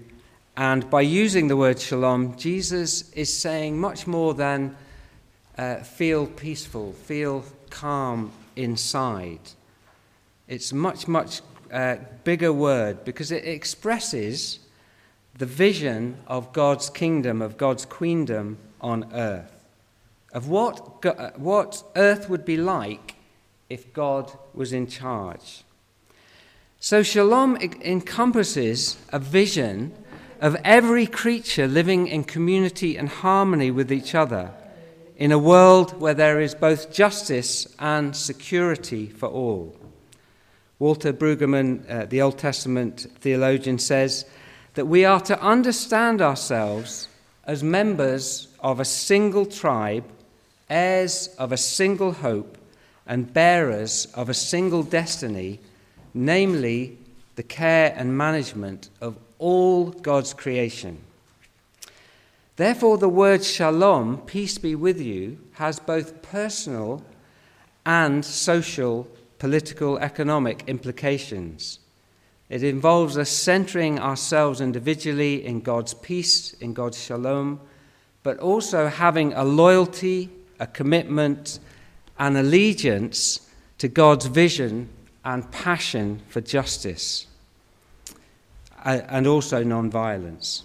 And 0.55 0.87
by 0.89 1.01
using 1.01 1.47
the 1.47 1.57
word 1.57 1.79
shalom, 1.79 2.37
Jesus 2.37 3.11
is 3.13 3.33
saying 3.33 3.79
much 3.79 4.05
more 4.05 4.35
than 4.35 4.75
uh, 5.57 5.77
feel 5.77 6.27
peaceful, 6.27 6.93
feel 6.93 7.43
calm 7.71 8.31
inside. 8.55 9.39
It's 10.47 10.71
a 10.71 10.75
much, 10.75 11.07
much 11.07 11.41
uh, 11.71 11.97
bigger 12.23 12.51
word 12.51 13.05
because 13.05 13.31
it 13.31 13.45
expresses 13.45 14.59
the 15.37 15.45
vision 15.45 16.17
of 16.27 16.53
God's 16.53 16.89
kingdom, 16.89 17.41
of 17.41 17.57
God's 17.57 17.85
queendom 17.85 18.57
on 18.81 19.11
earth, 19.13 19.65
of 20.31 20.47
what, 20.47 21.05
uh, 21.05 21.31
what 21.35 21.83
earth 21.95 22.29
would 22.29 22.45
be 22.45 22.57
like 22.57 23.15
if 23.69 23.93
God 23.93 24.31
was 24.53 24.73
in 24.73 24.87
charge. 24.87 25.63
So, 26.79 27.01
shalom 27.01 27.55
encompasses 27.55 28.97
a 29.09 29.17
vision 29.17 29.93
of 30.41 30.57
every 30.65 31.07
creature 31.07 31.65
living 31.65 32.07
in 32.07 32.25
community 32.25 32.97
and 32.97 33.07
harmony 33.07 33.71
with 33.71 33.91
each 33.91 34.13
other 34.13 34.51
in 35.15 35.31
a 35.31 35.39
world 35.39 35.99
where 36.01 36.13
there 36.13 36.41
is 36.41 36.53
both 36.53 36.91
justice 36.91 37.73
and 37.79 38.13
security 38.13 39.07
for 39.07 39.29
all. 39.29 39.73
Walter 40.79 41.13
Brueggemann, 41.13 41.89
uh, 41.89 42.05
the 42.05 42.21
Old 42.21 42.37
Testament 42.37 43.07
theologian, 43.19 43.79
says 43.79 44.25
that 44.73 44.85
we 44.85 45.05
are 45.05 45.21
to 45.21 45.39
understand 45.41 46.21
ourselves 46.21 47.07
as 47.45 47.63
members 47.63 48.47
of 48.59 48.79
a 48.79 48.85
single 48.85 49.45
tribe, 49.45 50.05
heirs 50.69 51.27
of 51.37 51.51
a 51.51 51.57
single 51.57 52.13
hope, 52.13 52.57
and 53.05 53.33
bearers 53.33 54.07
of 54.15 54.29
a 54.29 54.33
single 54.33 54.83
destiny, 54.83 55.59
namely 56.13 56.97
the 57.35 57.43
care 57.43 57.93
and 57.95 58.17
management 58.17 58.89
of 59.01 59.17
all 59.39 59.89
God's 59.89 60.33
creation. 60.33 60.99
Therefore, 62.55 62.97
the 62.97 63.09
word 63.09 63.43
shalom, 63.43 64.19
peace 64.19 64.57
be 64.57 64.75
with 64.75 65.01
you, 65.01 65.39
has 65.53 65.79
both 65.79 66.21
personal 66.21 67.03
and 67.85 68.23
social, 68.23 69.07
political, 69.43 69.97
economic 69.97 70.63
implications. 70.67 71.79
It 72.47 72.63
involves 72.63 73.17
us 73.17 73.29
centering 73.29 73.99
ourselves 73.99 74.61
individually 74.61 75.45
in 75.45 75.59
God's 75.59 75.93
peace, 75.93 76.53
in 76.61 76.73
God's 76.73 76.97
shalom, 76.97 77.59
but 78.23 78.39
also 78.39 78.87
having 78.87 79.33
a 79.33 79.43
loyalty, 79.43 80.29
a 80.61 80.67
commitment, 80.67 81.59
an 82.17 82.37
allegiance 82.37 83.49
to 83.79 83.89
God's 83.89 84.27
vision 84.27 84.87
and 85.25 85.51
passion 85.51 86.21
for 86.29 86.39
justice, 86.39 87.27
uh, 88.85 89.01
and 89.09 89.27
also 89.27 89.61
non 89.61 89.91
violence. 89.91 90.63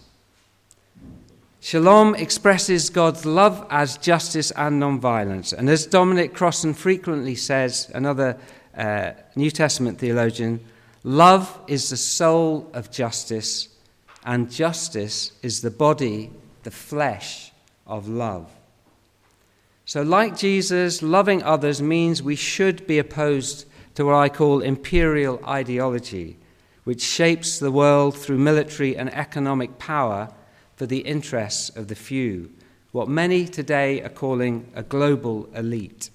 Shalom 1.61 2.15
expresses 2.15 2.91
God's 2.91 3.27
love 3.27 3.67
as 3.69 3.99
justice 3.99 4.53
and 4.53 4.79
non-violence. 4.79 5.53
And 5.53 5.69
as 5.69 5.85
Dominic 5.85 6.33
Crossan 6.33 6.73
frequently 6.73 7.35
says, 7.35 7.91
another 7.93 8.39
uh, 8.79 9.13
New 9.35 9.51
Testament 9.51 9.99
theologian, 9.99 10.61
love 11.03 11.61
is 11.67 11.91
the 11.91 11.97
soul 11.97 12.71
of 12.73 12.91
justice, 12.91 13.69
and 14.25 14.51
justice 14.51 15.33
is 15.43 15.61
the 15.61 15.71
body, 15.71 16.31
the 16.63 16.71
flesh 16.71 17.53
of 17.87 18.09
love. 18.09 18.51
So, 19.85 20.03
like 20.03 20.37
Jesus, 20.37 21.03
loving 21.03 21.43
others 21.43 21.83
means 21.83 22.23
we 22.23 22.37
should 22.37 22.87
be 22.87 22.99
opposed 22.99 23.67
to 23.95 24.05
what 24.05 24.15
I 24.15 24.29
call 24.29 24.61
imperial 24.61 25.41
ideology, 25.47 26.37
which 26.85 27.03
shapes 27.03 27.59
the 27.59 27.73
world 27.73 28.17
through 28.17 28.39
military 28.39 28.97
and 28.97 29.13
economic 29.13 29.79
power 29.79 30.29
for 30.77 30.87
the 30.87 31.01
interests 31.01 31.71
of 31.71 31.89
the 31.89 31.97
few, 31.97 32.51
what 32.93 33.09
many 33.09 33.47
today 33.47 34.01
are 34.03 34.09
calling 34.09 34.71
a 34.75 34.83
global 34.83 35.49
elite. 35.55 36.11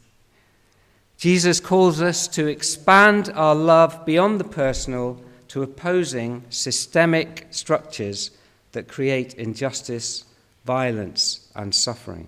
Jesus 1.18 1.60
calls 1.60 2.02
us 2.02 2.28
to 2.30 2.48
expand 2.48 3.32
our 3.34 3.56
love 3.56 4.06
beyond 4.06 4.40
the 4.40 4.46
personal 4.46 5.22
to 5.50 5.64
opposing 5.64 6.44
systemic 6.50 7.48
structures 7.52 8.32
that 8.72 8.88
create 8.88 9.34
injustice, 9.36 10.26
violence, 10.66 11.50
and 11.56 11.74
suffering. 11.74 12.28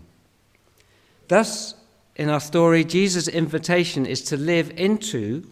Thus, 1.28 1.74
in 2.16 2.30
our 2.30 2.40
story, 2.40 2.84
Jesus' 2.84 3.28
invitation 3.28 4.06
is 4.06 4.22
to 4.26 4.38
live 4.38 4.72
into, 4.78 5.50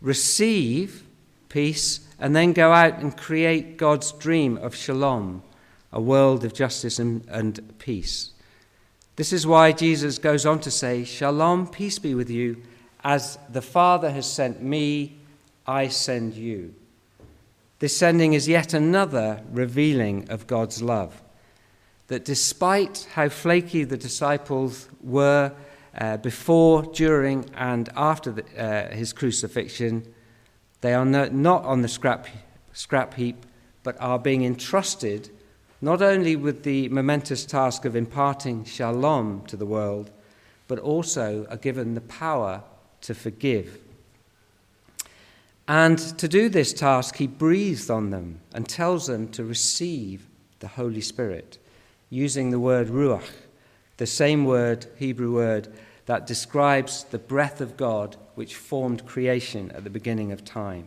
receive 0.00 1.04
peace, 1.48 2.00
and 2.20 2.36
then 2.36 2.52
go 2.52 2.72
out 2.72 2.98
and 2.98 3.16
create 3.16 3.76
God's 3.76 4.12
dream 4.12 4.58
of 4.58 4.74
shalom 4.74 5.42
a 5.94 6.00
world 6.00 6.44
of 6.44 6.52
justice 6.52 6.98
and, 6.98 7.24
and 7.28 7.78
peace. 7.78 8.30
This 9.16 9.32
is 9.32 9.46
why 9.46 9.70
Jesus 9.70 10.18
goes 10.18 10.44
on 10.44 10.58
to 10.60 10.70
say, 10.70 11.04
Shalom, 11.04 11.68
peace 11.68 12.00
be 12.00 12.14
with 12.14 12.30
you. 12.30 12.62
As 13.04 13.38
the 13.48 13.62
Father 13.62 14.10
has 14.10 14.30
sent 14.30 14.60
me, 14.60 15.16
I 15.66 15.88
send 15.88 16.34
you. 16.34 16.74
This 17.78 17.96
sending 17.96 18.32
is 18.32 18.48
yet 18.48 18.74
another 18.74 19.42
revealing 19.52 20.28
of 20.30 20.46
God's 20.46 20.82
love. 20.82 21.22
That 22.08 22.24
despite 22.24 23.06
how 23.12 23.28
flaky 23.28 23.84
the 23.84 23.96
disciples 23.96 24.88
were 25.00 25.52
uh, 25.96 26.16
before, 26.16 26.82
during, 26.82 27.48
and 27.54 27.88
after 27.94 28.32
the, 28.32 28.44
uh, 28.58 28.94
his 28.94 29.12
crucifixion, 29.12 30.12
they 30.80 30.92
are 30.92 31.04
no, 31.04 31.26
not 31.28 31.64
on 31.64 31.82
the 31.82 31.88
scrap, 31.88 32.26
scrap 32.72 33.14
heap, 33.14 33.46
but 33.84 33.96
are 34.00 34.18
being 34.18 34.44
entrusted 34.44 35.30
not 35.84 36.00
only 36.00 36.34
with 36.34 36.62
the 36.62 36.88
momentous 36.88 37.44
task 37.44 37.84
of 37.84 37.94
imparting 37.94 38.64
shalom 38.64 39.44
to 39.46 39.54
the 39.54 39.66
world, 39.66 40.10
but 40.66 40.78
also 40.78 41.46
are 41.50 41.58
given 41.58 41.92
the 41.92 42.00
power 42.00 42.62
to 43.02 43.14
forgive. 43.14 43.78
And 45.68 45.98
to 45.98 46.26
do 46.26 46.48
this 46.48 46.72
task, 46.72 47.16
he 47.16 47.26
breathes 47.26 47.90
on 47.90 48.08
them 48.08 48.40
and 48.54 48.66
tells 48.66 49.08
them 49.08 49.28
to 49.32 49.44
receive 49.44 50.26
the 50.60 50.68
Holy 50.68 51.02
Spirit, 51.02 51.58
using 52.08 52.48
the 52.48 52.58
word 52.58 52.88
ruach, 52.88 53.30
the 53.98 54.06
same 54.06 54.46
word, 54.46 54.86
Hebrew 54.96 55.34
word, 55.34 55.68
that 56.06 56.26
describes 56.26 57.04
the 57.04 57.18
breath 57.18 57.60
of 57.60 57.76
God 57.76 58.16
which 58.36 58.56
formed 58.56 59.04
creation 59.04 59.70
at 59.72 59.84
the 59.84 59.90
beginning 59.90 60.32
of 60.32 60.46
time, 60.46 60.86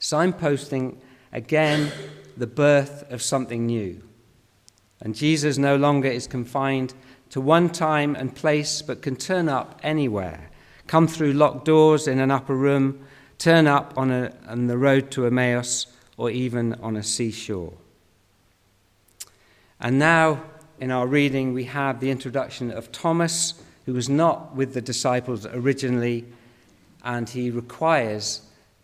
signposting 0.00 0.98
again 1.32 1.90
the 2.36 2.46
birth 2.46 3.10
of 3.10 3.22
something 3.22 3.66
new. 3.66 4.00
And 5.00 5.14
Jesus 5.14 5.58
no 5.58 5.76
longer 5.76 6.08
is 6.08 6.26
confined 6.26 6.94
to 7.30 7.40
one 7.40 7.70
time 7.70 8.14
and 8.14 8.34
place, 8.34 8.82
but 8.82 9.02
can 9.02 9.16
turn 9.16 9.48
up 9.48 9.80
anywhere, 9.82 10.50
come 10.86 11.06
through 11.06 11.32
locked 11.32 11.64
doors 11.64 12.06
in 12.06 12.18
an 12.18 12.30
upper 12.30 12.54
room, 12.54 13.04
turn 13.38 13.66
up 13.66 13.94
on, 13.96 14.10
a, 14.10 14.32
on 14.46 14.66
the 14.66 14.76
road 14.76 15.10
to 15.12 15.26
Emmaus, 15.26 15.86
or 16.16 16.30
even 16.30 16.74
on 16.74 16.96
a 16.96 17.02
seashore. 17.02 17.72
And 19.80 19.98
now, 19.98 20.42
in 20.78 20.90
our 20.90 21.06
reading, 21.06 21.54
we 21.54 21.64
have 21.64 22.00
the 22.00 22.10
introduction 22.10 22.70
of 22.70 22.92
Thomas, 22.92 23.54
who 23.86 23.94
was 23.94 24.08
not 24.08 24.54
with 24.54 24.74
the 24.74 24.82
disciples 24.82 25.46
originally, 25.46 26.26
and 27.02 27.28
he 27.28 27.50
requires 27.50 28.42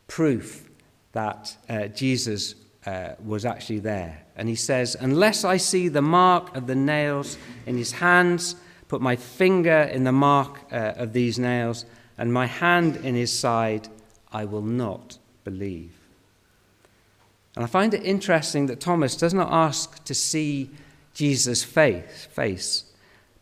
proof 0.08 0.70
that 1.12 1.56
uh, 1.68 1.88
Jesus 1.88 2.54
uh, 2.86 3.14
was 3.24 3.44
actually 3.44 3.80
there. 3.80 4.22
And 4.36 4.48
he 4.48 4.54
says, 4.54 4.96
Unless 4.98 5.44
I 5.44 5.56
see 5.56 5.88
the 5.88 6.02
mark 6.02 6.56
of 6.56 6.66
the 6.66 6.74
nails 6.74 7.36
in 7.66 7.76
his 7.76 7.92
hands, 7.92 8.56
put 8.88 9.00
my 9.00 9.16
finger 9.16 9.82
in 9.92 10.04
the 10.04 10.12
mark 10.12 10.60
uh, 10.72 10.94
of 10.96 11.12
these 11.12 11.38
nails, 11.38 11.84
and 12.16 12.32
my 12.32 12.46
hand 12.46 12.96
in 12.96 13.14
his 13.14 13.36
side, 13.36 13.88
I 14.32 14.44
will 14.44 14.62
not 14.62 15.18
believe. 15.44 15.92
And 17.54 17.64
I 17.64 17.68
find 17.68 17.92
it 17.92 18.04
interesting 18.04 18.66
that 18.66 18.80
Thomas 18.80 19.16
does 19.16 19.34
not 19.34 19.50
ask 19.50 20.04
to 20.04 20.14
see 20.14 20.70
Jesus' 21.14 21.64
face, 21.64 22.28
face 22.30 22.84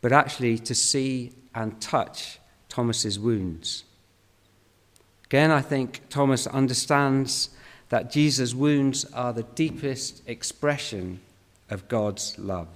but 0.05 0.13
actually 0.13 0.59
to 0.59 0.75
see 0.75 1.33
and 1.55 1.81
touch 1.81 2.39
Thomas's 2.69 3.19
wounds. 3.19 3.85
Again, 5.25 5.51
I 5.51 5.63
think 5.63 6.03
Thomas 6.11 6.47
understands 6.47 7.49
that 7.89 8.11
Jesus' 8.11 8.55
wounds 8.55 9.05
are 9.13 9.33
the 9.33 9.43
deepest 9.43 10.23
expression 10.29 11.21
of 11.71 11.89
God's 11.89 12.39
love. 12.39 12.69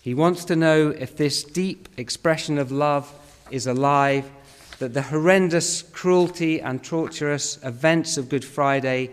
He 0.00 0.14
wants 0.14 0.44
to 0.46 0.56
know 0.56 0.90
if 0.90 1.16
this 1.16 1.42
deep 1.42 1.88
expression 1.96 2.58
of 2.58 2.70
love 2.70 3.12
is 3.50 3.66
alive, 3.66 4.30
that 4.78 4.94
the 4.94 5.02
horrendous 5.02 5.82
cruelty 5.82 6.60
and 6.60 6.84
torturous 6.84 7.58
events 7.64 8.16
of 8.16 8.28
Good 8.28 8.44
Friday 8.44 9.10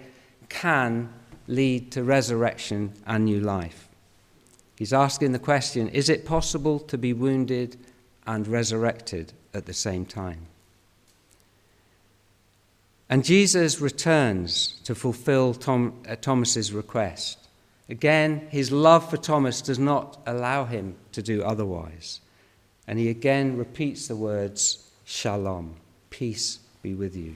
can 0.49 1.09
lead 1.47 1.91
to 1.91 2.03
resurrection 2.03 2.93
and 3.05 3.25
new 3.25 3.39
life. 3.39 3.87
He's 4.77 4.93
asking 4.93 5.31
the 5.31 5.39
question 5.39 5.89
is 5.89 6.09
it 6.09 6.25
possible 6.25 6.79
to 6.79 6.97
be 6.97 7.13
wounded 7.13 7.77
and 8.25 8.47
resurrected 8.47 9.33
at 9.53 9.65
the 9.65 9.73
same 9.73 10.05
time? 10.05 10.47
And 13.09 13.23
Jesus 13.23 13.79
returns 13.79 14.79
to 14.85 14.95
fulfill 14.95 15.53
Tom, 15.53 15.93
uh, 16.07 16.15
Thomas's 16.15 16.71
request. 16.71 17.37
Again, 17.89 18.47
his 18.49 18.71
love 18.71 19.09
for 19.09 19.17
Thomas 19.17 19.61
does 19.61 19.79
not 19.79 20.21
allow 20.25 20.65
him 20.65 20.95
to 21.11 21.21
do 21.21 21.43
otherwise. 21.43 22.21
And 22.87 22.97
he 22.97 23.09
again 23.09 23.57
repeats 23.57 24.07
the 24.07 24.15
words, 24.15 24.89
Shalom, 25.05 25.75
peace 26.09 26.59
be 26.81 26.93
with 26.93 27.15
you. 27.15 27.35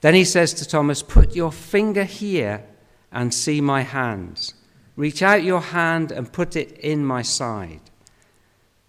Then 0.00 0.14
he 0.14 0.24
says 0.24 0.52
to 0.54 0.68
Thomas, 0.68 1.02
Put 1.02 1.34
your 1.34 1.52
finger 1.52 2.04
here 2.04 2.64
and 3.12 3.32
see 3.32 3.60
my 3.60 3.82
hands. 3.82 4.54
Reach 4.96 5.22
out 5.22 5.42
your 5.42 5.60
hand 5.60 6.10
and 6.10 6.32
put 6.32 6.56
it 6.56 6.72
in 6.78 7.04
my 7.04 7.22
side. 7.22 7.80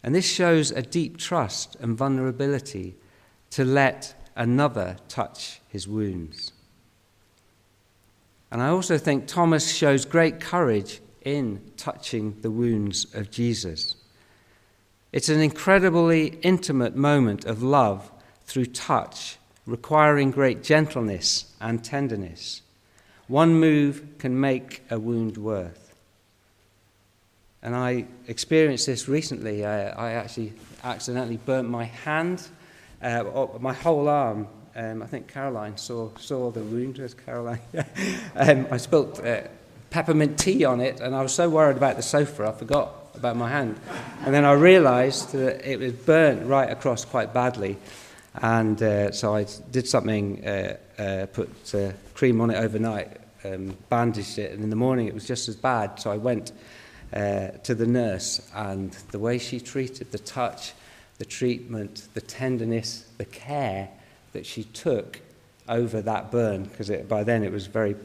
And 0.03 0.15
this 0.15 0.29
shows 0.29 0.71
a 0.71 0.81
deep 0.81 1.17
trust 1.17 1.75
and 1.79 1.97
vulnerability 1.97 2.95
to 3.51 3.65
let 3.65 4.13
another 4.37 4.95
touch 5.09 5.59
his 5.67 5.87
wounds. 5.87 6.53
And 8.49 8.61
I 8.61 8.69
also 8.69 8.97
think 8.97 9.27
Thomas 9.27 9.75
shows 9.75 10.05
great 10.05 10.39
courage 10.39 11.01
in 11.25 11.61
touching 11.75 12.37
the 12.41 12.51
wounds 12.51 13.13
of 13.13 13.29
Jesus. 13.29 13.95
It's 15.11 15.27
an 15.27 15.41
incredibly 15.41 16.27
intimate 16.41 16.95
moment 16.95 17.43
of 17.43 17.61
love 17.61 18.09
through 18.45 18.67
touch, 18.67 19.37
requiring 19.65 20.31
great 20.31 20.63
gentleness 20.63 21.53
and 21.59 21.83
tenderness. 21.83 22.61
One 23.27 23.55
move 23.55 24.05
can 24.19 24.39
make 24.39 24.83
a 24.89 24.97
wound 24.97 25.37
worth. 25.37 25.93
And 27.61 27.75
I 27.75 28.05
experienced 28.27 28.85
this 28.85 29.09
recently. 29.09 29.65
I, 29.65 29.89
I 29.89 30.11
actually 30.13 30.53
accidentally 30.83 31.37
burnt 31.37 31.67
my 31.67 31.83
hand, 31.83 32.47
uh, 33.01 33.47
my 33.59 33.73
whole 33.73 34.07
arm. 34.07 34.47
Um, 34.75 35.01
I 35.01 35.07
think 35.07 35.27
Caroline 35.27 35.75
saw, 35.75 36.09
saw 36.17 36.51
the 36.51 36.61
wound. 36.61 36.97
There's 36.97 37.13
Caroline. 37.13 37.61
um, 38.35 38.67
I 38.69 38.77
spilt 38.77 39.23
uh, 39.25 39.41
peppermint 39.89 40.37
tea 40.37 40.65
on 40.65 40.81
it, 40.81 40.99
and 40.99 41.15
I 41.15 41.21
was 41.21 41.33
so 41.33 41.49
worried 41.49 41.77
about 41.77 41.95
the 41.95 42.03
sofa, 42.03 42.47
I 42.47 42.51
forgot 42.51 42.93
about 43.15 43.35
my 43.35 43.49
hand. 43.49 43.79
And 44.23 44.33
then 44.33 44.45
I 44.45 44.53
realised 44.53 45.31
that 45.31 45.69
it 45.69 45.79
was 45.79 45.93
burnt 45.93 46.45
right 46.45 46.69
across 46.69 47.05
quite 47.05 47.33
badly. 47.33 47.77
And 48.35 48.81
uh, 48.83 49.11
so 49.11 49.35
I 49.35 49.47
did 49.71 49.87
something, 49.87 50.45
uh, 50.45 50.77
uh, 50.99 51.25
put 51.27 51.73
uh, 51.73 51.93
cream 52.13 52.39
on 52.39 52.51
it 52.51 52.57
overnight, 52.57 53.17
um, 53.43 53.75
bandaged 53.89 54.37
it, 54.37 54.51
and 54.51 54.63
in 54.63 54.69
the 54.69 54.75
morning 54.75 55.07
it 55.07 55.13
was 55.13 55.25
just 55.25 55.49
as 55.49 55.55
bad. 55.55 55.99
So 55.99 56.11
I 56.11 56.17
went 56.17 56.51
to 57.11 57.73
the 57.73 57.87
nurse, 57.87 58.47
and 58.53 58.91
the 59.11 59.19
way 59.19 59.39
she 59.39 59.59
treated 59.59 60.11
the 60.11 60.19
touch, 60.19 60.73
the 61.17 61.25
treatment, 61.25 62.07
the 62.13 62.21
tenderness, 62.21 63.05
the 63.17 63.25
care 63.25 63.89
that 64.33 64.45
she 64.45 64.63
took 64.65 65.21
over 65.67 66.01
that 66.01 66.31
burn, 66.31 66.63
because 66.63 66.89
by 67.07 67.23
then 67.23 67.43
it 67.43 67.51
was 67.51 67.67
very, 67.67 67.95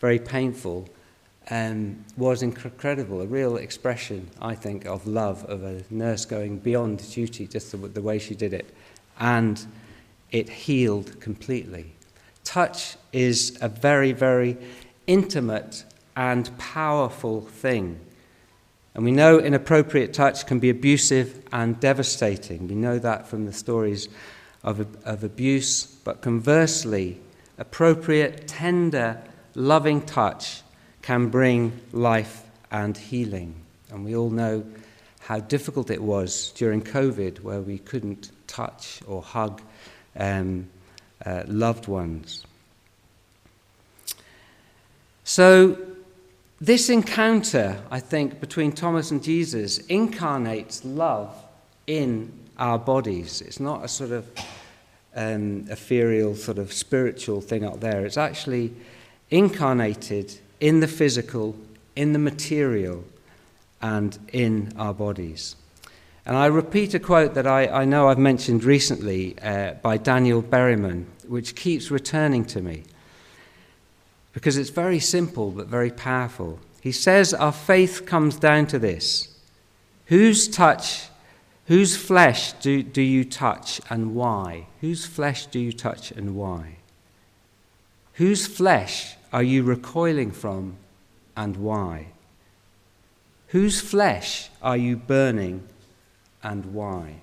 very 0.00 0.18
painful, 0.18 0.88
um, 1.50 2.04
was 2.16 2.42
incredible. 2.42 3.20
A 3.20 3.26
real 3.26 3.56
expression, 3.56 4.28
I 4.40 4.54
think, 4.54 4.86
of 4.86 5.06
love 5.06 5.44
of 5.44 5.64
a 5.64 5.82
nurse 5.90 6.24
going 6.24 6.58
beyond 6.58 7.10
duty, 7.10 7.46
just 7.46 7.72
the, 7.72 7.76
the 7.76 8.02
way 8.02 8.18
she 8.18 8.34
did 8.34 8.52
it. 8.52 8.74
And 9.18 9.64
it 10.30 10.48
healed 10.48 11.20
completely. 11.20 11.92
Touch 12.44 12.96
is 13.12 13.58
a 13.60 13.68
very, 13.68 14.12
very 14.12 14.56
intimate 15.06 15.84
and 16.16 16.56
powerful 16.58 17.42
thing. 17.42 18.00
And 18.94 19.04
we 19.04 19.12
know 19.12 19.38
inappropriate 19.38 20.12
touch 20.12 20.46
can 20.46 20.58
be 20.58 20.68
abusive 20.68 21.42
and 21.52 21.80
devastating. 21.80 22.68
We 22.68 22.74
know 22.74 22.98
that 22.98 23.26
from 23.26 23.46
the 23.46 23.52
stories 23.52 24.08
of, 24.62 24.86
of 25.06 25.24
abuse. 25.24 25.86
But 25.86 26.20
conversely, 26.20 27.18
appropriate, 27.58 28.46
tender, 28.48 29.22
loving 29.54 30.02
touch 30.02 30.62
can 31.00 31.28
bring 31.28 31.80
life 31.92 32.44
and 32.70 32.96
healing. 32.96 33.54
And 33.90 34.04
we 34.04 34.14
all 34.14 34.30
know 34.30 34.64
how 35.20 35.40
difficult 35.40 35.90
it 35.90 36.02
was 36.02 36.52
during 36.56 36.82
COVID, 36.82 37.40
where 37.40 37.60
we 37.60 37.78
couldn't 37.78 38.30
touch 38.46 39.00
or 39.06 39.22
hug 39.22 39.62
um, 40.16 40.68
uh, 41.24 41.44
loved 41.46 41.86
ones. 41.86 42.44
So, 45.24 45.78
this 46.62 46.88
encounter, 46.88 47.76
I 47.90 47.98
think, 47.98 48.38
between 48.38 48.70
Thomas 48.70 49.10
and 49.10 49.20
Jesus 49.20 49.78
incarnates 49.78 50.84
love 50.84 51.34
in 51.88 52.32
our 52.56 52.78
bodies. 52.78 53.40
It's 53.40 53.58
not 53.58 53.84
a 53.84 53.88
sort 53.88 54.12
of 54.12 54.30
um, 55.16 55.66
ethereal, 55.68 56.36
sort 56.36 56.58
of 56.58 56.72
spiritual 56.72 57.40
thing 57.40 57.64
up 57.64 57.80
there. 57.80 58.06
It's 58.06 58.16
actually 58.16 58.72
incarnated 59.28 60.38
in 60.60 60.78
the 60.78 60.86
physical, 60.86 61.56
in 61.96 62.12
the 62.12 62.20
material, 62.20 63.02
and 63.80 64.16
in 64.32 64.72
our 64.78 64.94
bodies. 64.94 65.56
And 66.24 66.36
I 66.36 66.46
repeat 66.46 66.94
a 66.94 67.00
quote 67.00 67.34
that 67.34 67.48
I, 67.48 67.66
I 67.66 67.84
know 67.84 68.08
I've 68.08 68.18
mentioned 68.18 68.62
recently 68.62 69.36
uh, 69.42 69.72
by 69.82 69.96
Daniel 69.96 70.40
Berryman, 70.40 71.06
which 71.26 71.56
keeps 71.56 71.90
returning 71.90 72.44
to 72.44 72.62
me 72.62 72.84
because 74.32 74.56
it's 74.56 74.70
very 74.70 74.98
simple 74.98 75.50
but 75.50 75.66
very 75.66 75.90
powerful. 75.90 76.58
He 76.80 76.92
says, 76.92 77.32
Our 77.34 77.52
faith 77.52 78.06
comes 78.06 78.36
down 78.36 78.66
to 78.68 78.78
this 78.78 79.28
whose 80.06 80.48
touch, 80.48 81.08
whose 81.66 81.96
flesh 81.96 82.52
do, 82.54 82.82
do 82.82 83.00
you 83.00 83.24
touch 83.24 83.80
and 83.88 84.14
why? 84.14 84.66
Whose 84.80 85.06
flesh 85.06 85.46
do 85.46 85.58
you 85.58 85.72
touch 85.72 86.10
and 86.10 86.34
why? 86.34 86.76
Whose 88.14 88.46
flesh 88.46 89.16
are 89.32 89.42
you 89.42 89.62
recoiling 89.62 90.32
from 90.32 90.76
and 91.36 91.56
why? 91.56 92.08
Whose 93.48 93.80
flesh 93.80 94.50
are 94.62 94.76
you 94.76 94.96
burning 94.96 95.66
and 96.42 96.66
why? 96.74 97.16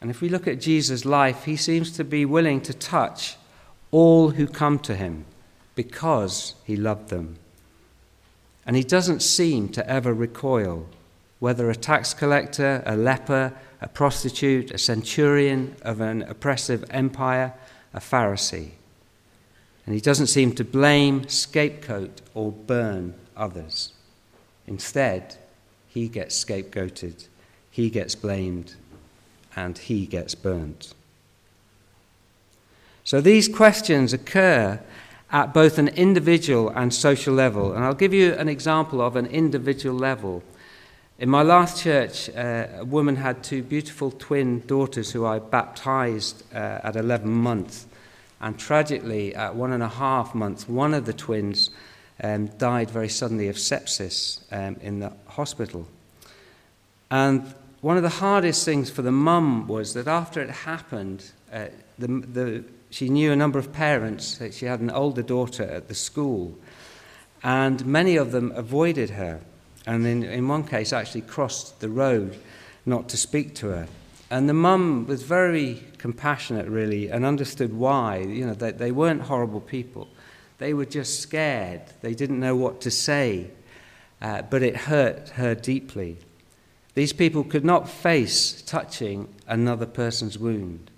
And 0.00 0.10
if 0.10 0.20
we 0.20 0.28
look 0.28 0.46
at 0.46 0.60
Jesus' 0.60 1.04
life, 1.04 1.44
he 1.44 1.56
seems 1.56 1.90
to 1.92 2.04
be 2.04 2.24
willing 2.24 2.60
to 2.62 2.74
touch 2.74 3.36
all 3.90 4.30
who 4.30 4.46
come 4.46 4.78
to 4.80 4.94
him 4.94 5.24
because 5.74 6.54
he 6.64 6.76
loved 6.76 7.08
them. 7.08 7.36
And 8.66 8.76
he 8.76 8.84
doesn't 8.84 9.20
seem 9.20 9.68
to 9.70 9.88
ever 9.88 10.12
recoil, 10.12 10.86
whether 11.38 11.70
a 11.70 11.74
tax 11.74 12.14
collector, 12.14 12.82
a 12.86 12.96
leper, 12.96 13.52
a 13.80 13.88
prostitute, 13.88 14.70
a 14.70 14.78
centurion 14.78 15.74
of 15.82 16.00
an 16.00 16.22
oppressive 16.22 16.84
empire, 16.90 17.54
a 17.94 18.00
Pharisee. 18.00 18.72
And 19.86 19.94
he 19.94 20.00
doesn't 20.00 20.28
seem 20.28 20.54
to 20.54 20.64
blame, 20.64 21.28
scapegoat, 21.28 22.20
or 22.34 22.52
burn 22.52 23.14
others. 23.36 23.92
Instead, 24.66 25.36
he 25.88 26.06
gets 26.08 26.44
scapegoated, 26.44 27.26
he 27.70 27.90
gets 27.90 28.14
blamed, 28.14 28.74
and 29.56 29.76
he 29.78 30.06
gets 30.06 30.34
burnt. 30.34 30.94
So 33.04 33.20
these 33.20 33.48
questions 33.48 34.12
occur 34.12 34.80
at 35.32 35.54
both 35.54 35.78
an 35.78 35.88
individual 35.88 36.70
and 36.70 36.92
social 36.92 37.34
level. 37.34 37.72
And 37.72 37.84
I'll 37.84 37.94
give 37.94 38.12
you 38.12 38.34
an 38.34 38.48
example 38.48 39.00
of 39.00 39.16
an 39.16 39.26
individual 39.26 39.96
level. 39.96 40.42
In 41.18 41.28
my 41.28 41.42
last 41.42 41.82
church, 41.82 42.30
uh, 42.30 42.66
a 42.78 42.84
woman 42.84 43.16
had 43.16 43.44
two 43.44 43.62
beautiful 43.62 44.10
twin 44.10 44.60
daughters 44.66 45.12
who 45.12 45.26
I 45.26 45.38
baptized 45.38 46.42
uh, 46.52 46.80
at 46.82 46.96
11 46.96 47.30
months. 47.30 47.86
And 48.40 48.58
tragically, 48.58 49.34
at 49.34 49.54
one 49.54 49.72
and 49.72 49.82
a 49.82 49.88
half 49.88 50.34
months, 50.34 50.68
one 50.68 50.94
of 50.94 51.04
the 51.04 51.12
twins 51.12 51.70
um, 52.22 52.46
died 52.58 52.90
very 52.90 53.08
suddenly 53.08 53.48
of 53.48 53.56
sepsis 53.56 54.40
um, 54.50 54.76
in 54.80 55.00
the 55.00 55.12
hospital. 55.26 55.86
And 57.10 57.54
one 57.82 57.96
of 57.96 58.02
the 58.02 58.08
hardest 58.08 58.64
things 58.64 58.90
for 58.90 59.02
the 59.02 59.12
mum 59.12 59.68
was 59.68 59.94
that 59.94 60.08
after 60.08 60.40
it 60.40 60.50
happened, 60.50 61.30
uh, 61.52 61.66
the, 61.98 62.06
the 62.06 62.64
she 62.90 63.08
knew 63.08 63.30
a 63.30 63.36
number 63.36 63.58
of 63.58 63.72
parents. 63.72 64.40
She 64.50 64.66
had 64.66 64.80
an 64.80 64.90
older 64.90 65.22
daughter 65.22 65.62
at 65.62 65.88
the 65.88 65.94
school, 65.94 66.58
and 67.42 67.86
many 67.86 68.16
of 68.16 68.32
them 68.32 68.52
avoided 68.54 69.10
her, 69.10 69.40
and 69.86 70.06
in, 70.06 70.24
in 70.24 70.48
one 70.48 70.64
case 70.64 70.92
actually 70.92 71.22
crossed 71.22 71.80
the 71.80 71.88
road 71.88 72.36
not 72.84 73.08
to 73.10 73.16
speak 73.16 73.54
to 73.56 73.68
her. 73.68 73.88
And 74.28 74.48
the 74.48 74.54
mum 74.54 75.06
was 75.06 75.22
very 75.22 75.84
compassionate, 75.98 76.66
really, 76.66 77.08
and 77.08 77.24
understood 77.24 77.72
why. 77.72 78.18
You 78.18 78.46
know, 78.46 78.54
they, 78.54 78.72
they 78.72 78.90
weren't 78.90 79.22
horrible 79.22 79.60
people. 79.60 80.08
They 80.58 80.74
were 80.74 80.84
just 80.84 81.20
scared. 81.20 81.82
They 82.00 82.14
didn't 82.14 82.40
know 82.40 82.56
what 82.56 82.80
to 82.82 82.90
say, 82.90 83.50
uh, 84.20 84.42
but 84.42 84.62
it 84.62 84.76
hurt 84.76 85.30
her 85.30 85.54
deeply. 85.54 86.18
These 86.94 87.12
people 87.12 87.44
could 87.44 87.64
not 87.64 87.88
face 87.88 88.62
touching 88.62 89.32
another 89.46 89.86
person's 89.86 90.38
wound 90.38 90.90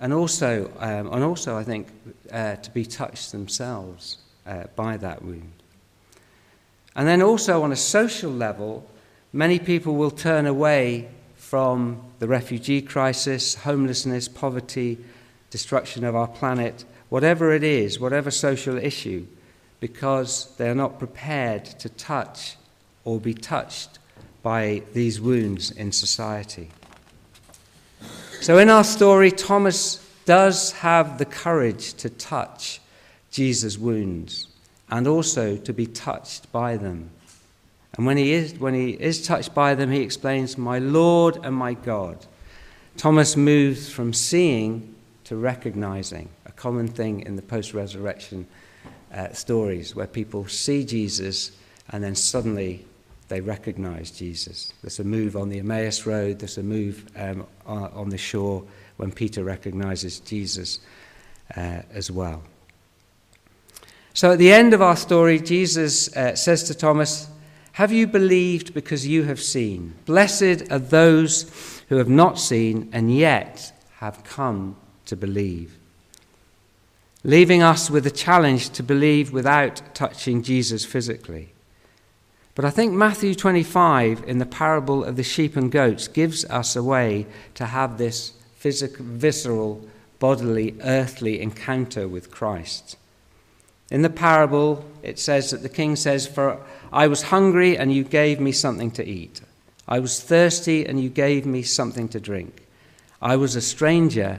and 0.00 0.12
also, 0.12 0.70
um, 0.78 1.12
and 1.12 1.22
also 1.22 1.56
I 1.56 1.64
think, 1.64 1.88
uh, 2.32 2.56
to 2.56 2.70
be 2.70 2.84
touched 2.84 3.32
themselves 3.32 4.18
uh, 4.46 4.64
by 4.74 4.96
that 4.96 5.22
wound. 5.22 5.52
And 6.96 7.06
then 7.06 7.22
also 7.22 7.62
on 7.62 7.70
a 7.70 7.76
social 7.76 8.32
level, 8.32 8.90
many 9.32 9.58
people 9.58 9.94
will 9.94 10.10
turn 10.10 10.46
away 10.46 11.08
from 11.36 12.00
the 12.18 12.26
refugee 12.26 12.82
crisis, 12.82 13.54
homelessness, 13.54 14.28
poverty, 14.28 14.98
destruction 15.50 16.04
of 16.04 16.16
our 16.16 16.28
planet, 16.28 16.84
whatever 17.08 17.52
it 17.52 17.62
is, 17.62 18.00
whatever 18.00 18.30
social 18.30 18.78
issue, 18.78 19.26
because 19.80 20.54
they 20.56 20.68
are 20.68 20.74
not 20.74 20.98
prepared 20.98 21.64
to 21.64 21.88
touch 21.88 22.56
or 23.04 23.20
be 23.20 23.34
touched 23.34 23.98
by 24.42 24.82
these 24.92 25.20
wounds 25.20 25.70
in 25.70 25.92
society. 25.92 26.70
So, 28.40 28.56
in 28.56 28.70
our 28.70 28.84
story, 28.84 29.30
Thomas 29.30 30.02
does 30.24 30.72
have 30.72 31.18
the 31.18 31.26
courage 31.26 31.92
to 31.94 32.08
touch 32.08 32.80
Jesus' 33.30 33.76
wounds 33.76 34.48
and 34.88 35.06
also 35.06 35.58
to 35.58 35.72
be 35.74 35.86
touched 35.86 36.50
by 36.50 36.78
them. 36.78 37.10
And 37.98 38.06
when 38.06 38.16
he 38.16 38.32
is, 38.32 38.58
when 38.58 38.72
he 38.72 38.92
is 38.92 39.26
touched 39.26 39.54
by 39.54 39.74
them, 39.74 39.90
he 39.90 40.00
explains, 40.00 40.56
My 40.56 40.78
Lord 40.78 41.44
and 41.44 41.54
my 41.54 41.74
God. 41.74 42.24
Thomas 42.96 43.36
moves 43.36 43.92
from 43.92 44.14
seeing 44.14 44.94
to 45.24 45.36
recognizing, 45.36 46.30
a 46.46 46.52
common 46.52 46.88
thing 46.88 47.20
in 47.20 47.36
the 47.36 47.42
post 47.42 47.74
resurrection 47.74 48.46
uh, 49.12 49.34
stories 49.34 49.94
where 49.94 50.06
people 50.06 50.48
see 50.48 50.82
Jesus 50.82 51.52
and 51.90 52.02
then 52.02 52.14
suddenly 52.14 52.86
they 53.30 53.40
recognize 53.40 54.10
Jesus. 54.10 54.72
There's 54.82 54.98
a 54.98 55.04
move 55.04 55.36
on 55.36 55.48
the 55.50 55.60
Emmaus 55.60 56.04
Road, 56.04 56.40
there's 56.40 56.58
a 56.58 56.64
move 56.64 57.06
um, 57.16 57.46
on, 57.64 58.10
the 58.10 58.18
shore 58.18 58.64
when 58.96 59.12
Peter 59.12 59.44
recognizes 59.44 60.18
Jesus 60.18 60.80
uh, 61.56 61.82
as 61.92 62.10
well. 62.10 62.42
So 64.14 64.32
at 64.32 64.40
the 64.40 64.52
end 64.52 64.74
of 64.74 64.82
our 64.82 64.96
story, 64.96 65.38
Jesus 65.38 66.14
uh, 66.16 66.34
says 66.34 66.64
to 66.64 66.74
Thomas, 66.74 67.28
Have 67.72 67.92
you 67.92 68.08
believed 68.08 68.74
because 68.74 69.06
you 69.06 69.22
have 69.22 69.40
seen? 69.40 69.94
Blessed 70.06 70.68
are 70.72 70.80
those 70.80 71.82
who 71.88 71.96
have 71.98 72.08
not 72.08 72.36
seen 72.36 72.90
and 72.92 73.16
yet 73.16 73.72
have 73.98 74.24
come 74.24 74.74
to 75.06 75.14
believe. 75.14 75.78
Leaving 77.22 77.62
us 77.62 77.90
with 77.90 78.04
a 78.08 78.10
challenge 78.10 78.70
to 78.70 78.82
believe 78.82 79.32
without 79.32 79.94
touching 79.94 80.42
Jesus 80.42 80.84
physically. 80.84 81.52
But 82.54 82.64
I 82.64 82.70
think 82.70 82.92
Matthew 82.92 83.34
25 83.34 84.24
in 84.26 84.38
the 84.38 84.46
parable 84.46 85.04
of 85.04 85.16
the 85.16 85.22
sheep 85.22 85.56
and 85.56 85.70
goats 85.70 86.08
gives 86.08 86.44
us 86.46 86.76
a 86.76 86.82
way 86.82 87.26
to 87.54 87.66
have 87.66 87.96
this 87.96 88.32
physical, 88.56 89.04
visceral, 89.04 89.88
bodily, 90.18 90.74
earthly 90.82 91.40
encounter 91.40 92.06
with 92.06 92.30
Christ. 92.30 92.96
In 93.90 94.02
the 94.02 94.10
parable, 94.10 94.84
it 95.02 95.18
says 95.18 95.50
that 95.50 95.62
the 95.62 95.68
king 95.68 95.96
says, 95.96 96.26
For 96.26 96.60
I 96.92 97.06
was 97.06 97.22
hungry 97.22 97.76
and 97.76 97.92
you 97.92 98.04
gave 98.04 98.38
me 98.40 98.52
something 98.52 98.90
to 98.92 99.06
eat. 99.06 99.40
I 99.88 99.98
was 99.98 100.22
thirsty 100.22 100.86
and 100.86 101.02
you 101.02 101.08
gave 101.08 101.46
me 101.46 101.62
something 101.62 102.08
to 102.10 102.20
drink. 102.20 102.66
I 103.20 103.36
was 103.36 103.56
a 103.56 103.60
stranger 103.60 104.38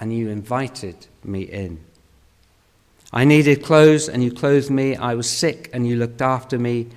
and 0.00 0.12
you 0.12 0.28
invited 0.28 1.06
me 1.22 1.42
in. 1.42 1.80
I 3.12 3.24
needed 3.24 3.62
clothes 3.62 4.08
and 4.08 4.24
you 4.24 4.32
clothed 4.32 4.70
me. 4.70 4.96
I 4.96 5.14
was 5.14 5.28
sick 5.28 5.70
and 5.72 5.86
you 5.86 5.96
looked 5.96 6.22
after 6.22 6.58
me. 6.58 6.88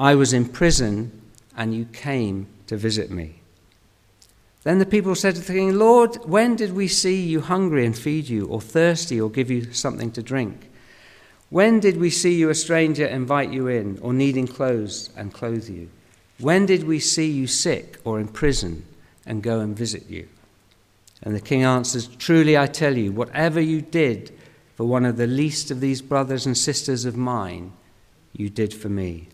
I 0.00 0.14
was 0.14 0.32
in 0.32 0.46
prison 0.46 1.12
and 1.54 1.74
you 1.74 1.84
came 1.84 2.46
to 2.68 2.78
visit 2.78 3.10
me. 3.10 3.42
Then 4.62 4.78
the 4.78 4.86
people 4.86 5.14
said 5.14 5.34
to 5.34 5.42
the 5.42 5.52
king, 5.52 5.74
Lord, 5.74 6.16
when 6.24 6.56
did 6.56 6.72
we 6.72 6.88
see 6.88 7.20
you 7.20 7.42
hungry 7.42 7.84
and 7.84 7.96
feed 7.96 8.26
you, 8.26 8.46
or 8.46 8.62
thirsty 8.62 9.20
or 9.20 9.28
give 9.28 9.50
you 9.50 9.74
something 9.74 10.10
to 10.12 10.22
drink? 10.22 10.70
When 11.50 11.80
did 11.80 11.98
we 11.98 12.08
see 12.08 12.32
you 12.32 12.48
a 12.48 12.54
stranger 12.54 13.04
invite 13.04 13.52
you 13.52 13.68
in, 13.68 13.98
or 14.00 14.14
needing 14.14 14.46
clothes 14.46 15.10
and 15.18 15.34
clothe 15.34 15.68
you? 15.68 15.90
When 16.38 16.64
did 16.64 16.84
we 16.84 16.98
see 16.98 17.30
you 17.30 17.46
sick 17.46 17.98
or 18.02 18.18
in 18.18 18.28
prison 18.28 18.86
and 19.26 19.42
go 19.42 19.60
and 19.60 19.76
visit 19.76 20.08
you? 20.08 20.28
And 21.22 21.34
the 21.34 21.40
king 21.42 21.62
answers, 21.62 22.06
Truly 22.06 22.56
I 22.56 22.68
tell 22.68 22.96
you, 22.96 23.12
whatever 23.12 23.60
you 23.60 23.82
did 23.82 24.32
for 24.76 24.84
one 24.84 25.04
of 25.04 25.18
the 25.18 25.26
least 25.26 25.70
of 25.70 25.80
these 25.80 26.00
brothers 26.00 26.46
and 26.46 26.56
sisters 26.56 27.04
of 27.04 27.18
mine, 27.18 27.72
you 28.32 28.48
did 28.48 28.72
for 28.72 28.88
me. 28.88 29.28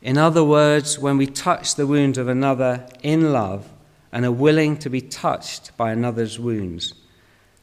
In 0.00 0.16
other 0.16 0.44
words, 0.44 0.98
when 0.98 1.16
we 1.16 1.26
touch 1.26 1.74
the 1.74 1.86
wound 1.86 2.18
of 2.18 2.28
another 2.28 2.86
in 3.02 3.32
love 3.32 3.68
and 4.12 4.24
are 4.24 4.32
willing 4.32 4.76
to 4.78 4.88
be 4.90 5.00
touched 5.00 5.76
by 5.76 5.90
another's 5.90 6.38
wounds, 6.38 6.94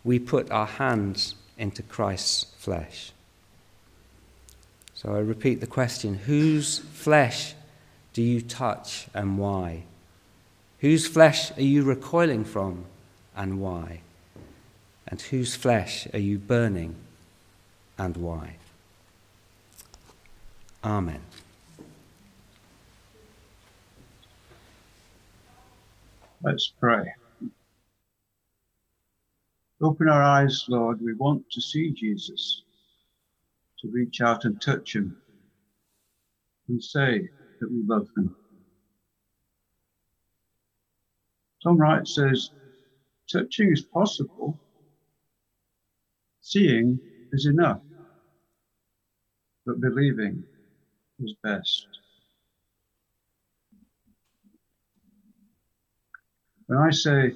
we 0.03 0.19
put 0.19 0.51
our 0.51 0.67
hands 0.67 1.35
into 1.57 1.81
Christ's 1.81 2.45
flesh. 2.57 3.11
So 4.93 5.13
I 5.13 5.19
repeat 5.19 5.61
the 5.61 5.67
question 5.67 6.15
whose 6.15 6.79
flesh 6.79 7.53
do 8.13 8.21
you 8.21 8.41
touch 8.41 9.07
and 9.13 9.37
why? 9.37 9.83
Whose 10.79 11.07
flesh 11.07 11.51
are 11.57 11.63
you 11.63 11.83
recoiling 11.83 12.43
from 12.43 12.85
and 13.35 13.59
why? 13.59 14.01
And 15.07 15.21
whose 15.21 15.55
flesh 15.55 16.07
are 16.13 16.19
you 16.19 16.37
burning 16.37 16.95
and 17.97 18.17
why? 18.17 18.55
Amen. 20.83 21.21
Let's 26.45 26.71
pray. 26.79 27.11
Open 29.81 30.07
our 30.07 30.21
eyes, 30.21 30.63
Lord. 30.69 31.01
We 31.01 31.15
want 31.15 31.43
to 31.51 31.59
see 31.59 31.91
Jesus, 31.91 32.61
to 33.79 33.89
reach 33.91 34.21
out 34.21 34.45
and 34.45 34.61
touch 34.61 34.95
him 34.95 35.15
and 36.67 36.83
say 36.83 37.29
that 37.59 37.71
we 37.71 37.81
love 37.87 38.07
him. 38.15 38.35
Tom 41.63 41.77
Wright 41.77 42.07
says, 42.07 42.51
touching 43.27 43.71
is 43.71 43.81
possible, 43.81 44.59
seeing 46.41 46.99
is 47.31 47.47
enough, 47.47 47.81
but 49.65 49.81
believing 49.81 50.45
is 51.19 51.33
best. 51.41 51.87
When 56.67 56.79
I 56.79 56.89
say 56.89 57.33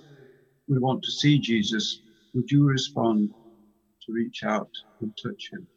we 0.68 0.80
want 0.80 1.04
to 1.04 1.12
see 1.12 1.38
Jesus, 1.40 2.02
would 2.34 2.50
you 2.50 2.68
respond 2.68 3.30
to 4.06 4.14
reach 4.14 4.44
out 4.44 4.70
and 5.02 5.16
touch 5.22 5.50
him? 5.52 5.68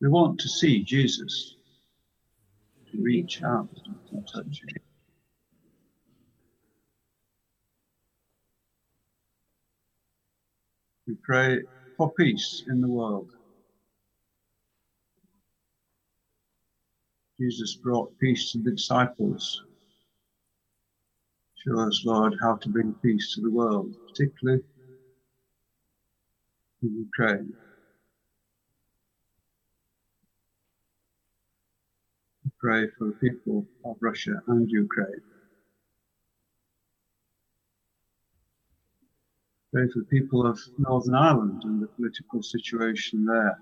We 0.00 0.08
want 0.08 0.38
to 0.40 0.48
see 0.48 0.84
Jesus, 0.84 1.56
to 2.92 3.02
reach 3.02 3.42
out 3.42 3.68
and 4.12 4.28
touch 4.32 4.62
him. 4.62 4.82
We 11.08 11.16
pray 11.24 11.62
for 11.96 12.12
peace 12.12 12.62
in 12.68 12.80
the 12.80 12.88
world. 12.88 13.30
Jesus 17.40 17.76
brought 17.76 18.16
peace 18.18 18.52
to 18.52 18.58
the 18.58 18.72
disciples 18.72 19.62
Show 21.64 21.80
us, 21.80 22.04
Lord, 22.04 22.36
how 22.40 22.54
to 22.56 22.68
bring 22.68 22.94
peace 23.02 23.34
to 23.34 23.40
the 23.40 23.50
world, 23.50 23.96
particularly 24.06 24.62
in 26.82 26.96
Ukraine. 26.96 27.52
We 32.44 32.50
pray 32.60 32.86
for 32.96 33.06
the 33.06 33.14
people 33.14 33.66
of 33.84 33.96
Russia 34.00 34.40
and 34.46 34.70
Ukraine. 34.70 35.22
Pray 39.72 39.88
for 39.88 39.98
the 39.98 40.04
people 40.06 40.46
of 40.46 40.60
Northern 40.78 41.16
Ireland 41.16 41.62
and 41.64 41.82
the 41.82 41.88
political 41.88 42.40
situation 42.40 43.24
there. 43.24 43.58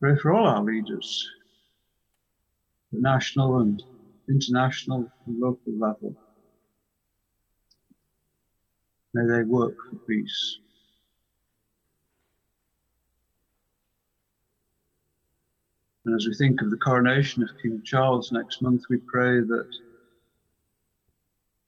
Pray 0.00 0.16
for 0.16 0.32
all 0.32 0.48
our 0.48 0.64
leaders 0.64 1.30
national 2.92 3.58
and 3.58 3.82
international 4.28 5.10
and 5.26 5.40
local 5.40 5.72
level. 5.78 6.14
May 9.14 9.26
they 9.26 9.42
work 9.42 9.74
for 9.90 9.96
peace. 10.06 10.58
And 16.04 16.14
as 16.16 16.26
we 16.26 16.34
think 16.34 16.60
of 16.62 16.70
the 16.70 16.76
coronation 16.76 17.42
of 17.42 17.50
King 17.62 17.80
Charles 17.84 18.32
next 18.32 18.60
month, 18.60 18.82
we 18.90 18.96
pray 18.96 19.40
that 19.40 19.68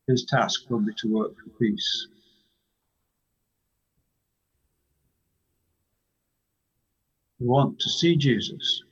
his 0.08 0.24
task 0.24 0.68
will 0.68 0.80
be 0.80 0.92
to 0.98 1.12
work 1.12 1.34
for 1.36 1.50
peace. 1.58 2.08
We 7.38 7.46
want 7.46 7.78
to 7.78 7.88
see 7.88 8.16
Jesus 8.16 8.82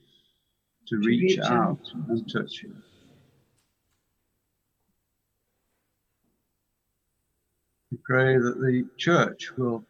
to 0.92 0.98
reach, 0.98 1.38
out 1.38 1.80
and 2.08 2.30
touch 2.30 2.62
you. 2.62 2.74
We 7.90 7.98
pray 8.04 8.36
that 8.36 8.60
the 8.60 8.86
church 8.98 9.52
will 9.56 9.84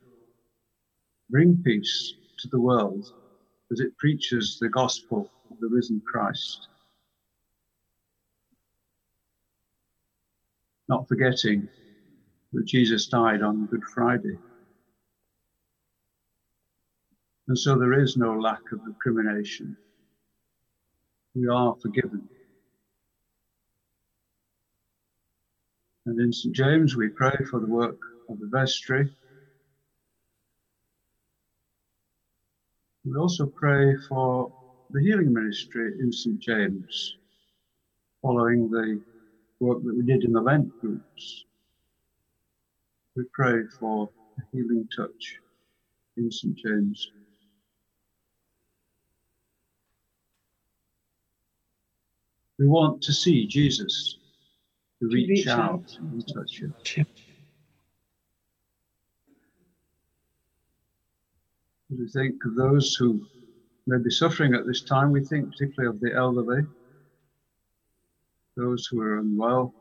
bring 1.29 1.61
peace 1.65 2.15
to 2.39 2.49
the 2.49 2.61
world 2.61 3.13
as 3.73 3.81
it 3.81 3.97
preaches 3.99 4.59
the 4.61 4.69
gospel 4.69 5.29
of 5.51 5.59
the 5.59 5.67
risen 5.67 6.01
Christ. 6.07 6.69
Not 10.89 11.09
forgetting 11.09 11.69
that 12.53 12.65
Jesus 12.65 13.07
died 13.07 13.43
on 13.43 13.67
Good 13.67 13.85
Friday. 13.93 14.39
And 17.49 17.59
so 17.59 17.77
there 17.77 18.01
is 18.01 18.17
no 18.17 18.39
lack 18.39 18.61
of 18.71 18.81
recrimination 18.87 19.77
we 21.35 21.49
are 21.49 21.75
forgiven. 21.81 22.29
And 26.07 26.21
in 26.21 26.33
St. 26.33 26.55
James, 26.55 26.97
we 26.97 27.09
pray 27.09 27.37
for 27.51 27.61
the 27.61 27.67
work 27.67 27.99
of 28.29 28.39
the 28.41 28.49
vestry. 28.49 29.09
We 33.05 33.17
also 33.17 33.47
pray 33.47 33.97
for 34.09 34.53
the 34.91 35.01
healing 35.01 35.33
ministry 35.33 35.95
in 36.01 36.13
St. 36.13 36.39
James, 36.39 37.17
following 38.21 38.69
the 38.71 39.01
work 39.61 39.83
that 39.85 39.97
we 39.97 40.05
did 40.05 40.25
in 40.25 40.33
the 40.33 40.41
Lent 40.41 40.77
groups. 40.81 41.45
we 43.17 43.25
pray 43.33 43.63
for 43.79 44.11
a 44.39 44.43
healing 44.53 44.89
touch 44.97 45.39
in 46.17 46.31
St. 46.31 46.57
James. 46.57 47.11
We 52.63 52.69
want 52.69 53.03
to 53.03 53.13
see 53.13 53.45
Jesus, 53.45 54.19
to 55.01 55.09
reach, 55.09 55.29
reach 55.29 55.47
out 55.49 55.59
out 55.59 55.83
and 55.99 56.25
touch 56.33 56.61
him. 56.61 56.73
As 61.91 61.99
we 61.99 62.07
think 62.07 62.37
of 62.45 62.55
those 62.55 62.95
who 62.95 63.27
may 63.89 63.99
be 63.99 64.11
suffering 64.11 64.55
at 64.55 64.65
this 64.65 64.83
time, 64.83 65.11
we 65.11 65.25
think 65.25 65.51
particularly 65.51 65.93
of 65.93 66.01
the 66.01 66.15
elderly, 66.15 66.63
those 68.57 68.87
who 68.87 69.01
are 69.01 69.19
unwell, 69.19 69.75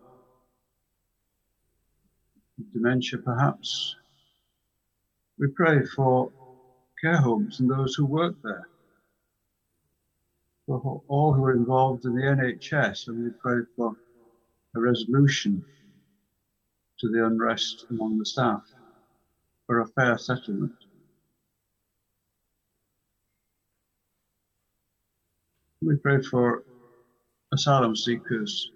dementia 2.73 3.19
perhaps. 3.19 3.95
We 5.37 5.49
pray 5.49 5.85
for 5.95 6.31
care 6.99 7.17
homes 7.17 7.59
and 7.59 7.69
those 7.69 7.93
who 7.93 8.07
work 8.07 8.33
there, 8.43 8.70
all 10.71 11.33
who 11.33 11.43
are 11.43 11.53
involved 11.53 12.05
in 12.05 12.15
the 12.15 12.21
NHS, 12.21 13.07
and 13.07 13.23
we 13.23 13.29
pray 13.41 13.63
for 13.75 13.95
a 14.75 14.79
resolution 14.79 15.63
to 16.99 17.09
the 17.09 17.25
unrest 17.25 17.85
among 17.89 18.17
the 18.17 18.25
staff, 18.25 18.63
for 19.67 19.81
a 19.81 19.87
fair 19.87 20.17
settlement. 20.17 20.73
We 25.81 25.95
pray 25.95 26.21
for 26.21 26.63
asylum 27.51 27.95
seekers 27.95 28.71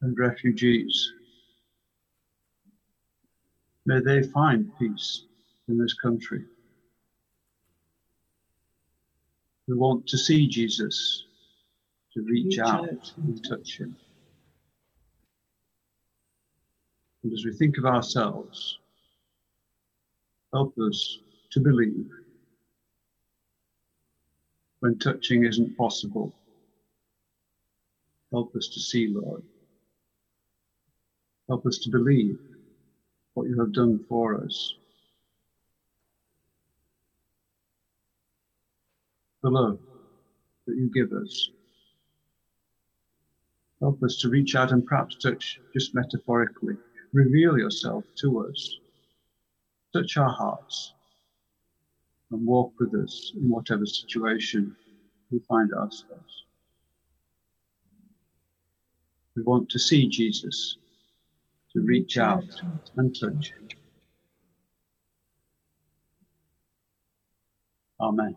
and 0.00 0.18
refugees. 0.18 1.12
May 3.84 4.00
they 4.00 4.22
find 4.22 4.72
peace 4.78 5.24
in 5.68 5.78
this 5.78 5.94
country. 5.94 6.44
We 9.68 9.76
want 9.76 10.06
to 10.08 10.18
see 10.18 10.48
Jesus, 10.48 11.24
to 12.14 12.22
reach, 12.22 12.56
Reach 12.56 12.58
out 12.58 12.88
out. 12.88 13.12
and 13.16 13.44
touch 13.48 13.78
him. 13.78 13.96
And 17.22 17.32
as 17.32 17.44
we 17.44 17.52
think 17.52 17.78
of 17.78 17.84
ourselves, 17.84 18.78
help 20.52 20.76
us 20.78 21.18
to 21.52 21.60
believe 21.60 22.10
when 24.80 24.98
touching 24.98 25.44
isn't 25.44 25.76
possible. 25.76 26.34
Help 28.32 28.56
us 28.56 28.66
to 28.68 28.80
see, 28.80 29.08
Lord. 29.08 29.42
Help 31.48 31.66
us 31.66 31.78
to 31.78 31.90
believe 31.90 32.38
what 33.34 33.48
you 33.48 33.58
have 33.60 33.72
done 33.72 34.04
for 34.08 34.42
us. 34.42 34.74
The 39.42 39.50
love 39.50 39.78
that 40.66 40.76
you 40.76 40.90
give 40.94 41.12
us. 41.12 41.50
Help 43.80 44.00
us 44.04 44.18
to 44.18 44.28
reach 44.28 44.54
out 44.54 44.70
and 44.70 44.86
perhaps 44.86 45.16
touch, 45.16 45.58
just 45.72 45.94
metaphorically, 45.94 46.76
reveal 47.12 47.58
yourself 47.58 48.04
to 48.20 48.46
us. 48.46 48.78
Touch 49.92 50.16
our 50.16 50.30
hearts 50.30 50.94
and 52.30 52.46
walk 52.46 52.72
with 52.78 52.94
us 52.94 53.32
in 53.34 53.50
whatever 53.50 53.84
situation 53.84 54.76
we 55.32 55.40
find 55.48 55.72
ourselves. 55.72 56.44
We 59.34 59.42
want 59.42 59.68
to 59.70 59.78
see 59.78 60.08
Jesus, 60.08 60.76
to 61.72 61.80
reach 61.80 62.18
out 62.18 62.44
and 62.96 63.18
touch 63.18 63.52
him. 63.52 63.68
Amen. 68.00 68.36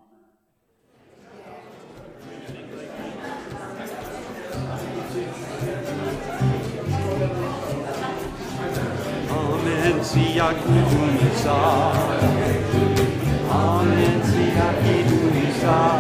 Amen, 10.06 10.34
Siakudumisa. 10.34 11.58
Amen, 13.50 14.22
siak 14.22 14.86
Tunisa. 15.10 15.74
Amen, 15.74 15.95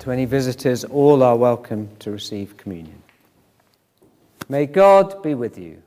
to 0.00 0.10
any 0.10 0.24
visitors, 0.24 0.84
all 0.84 1.22
are 1.22 1.36
welcome 1.36 1.88
to 1.98 2.10
receive 2.10 2.56
communion. 2.56 3.02
May 4.48 4.66
God 4.66 5.22
be 5.22 5.34
with 5.34 5.58
you. 5.58 5.82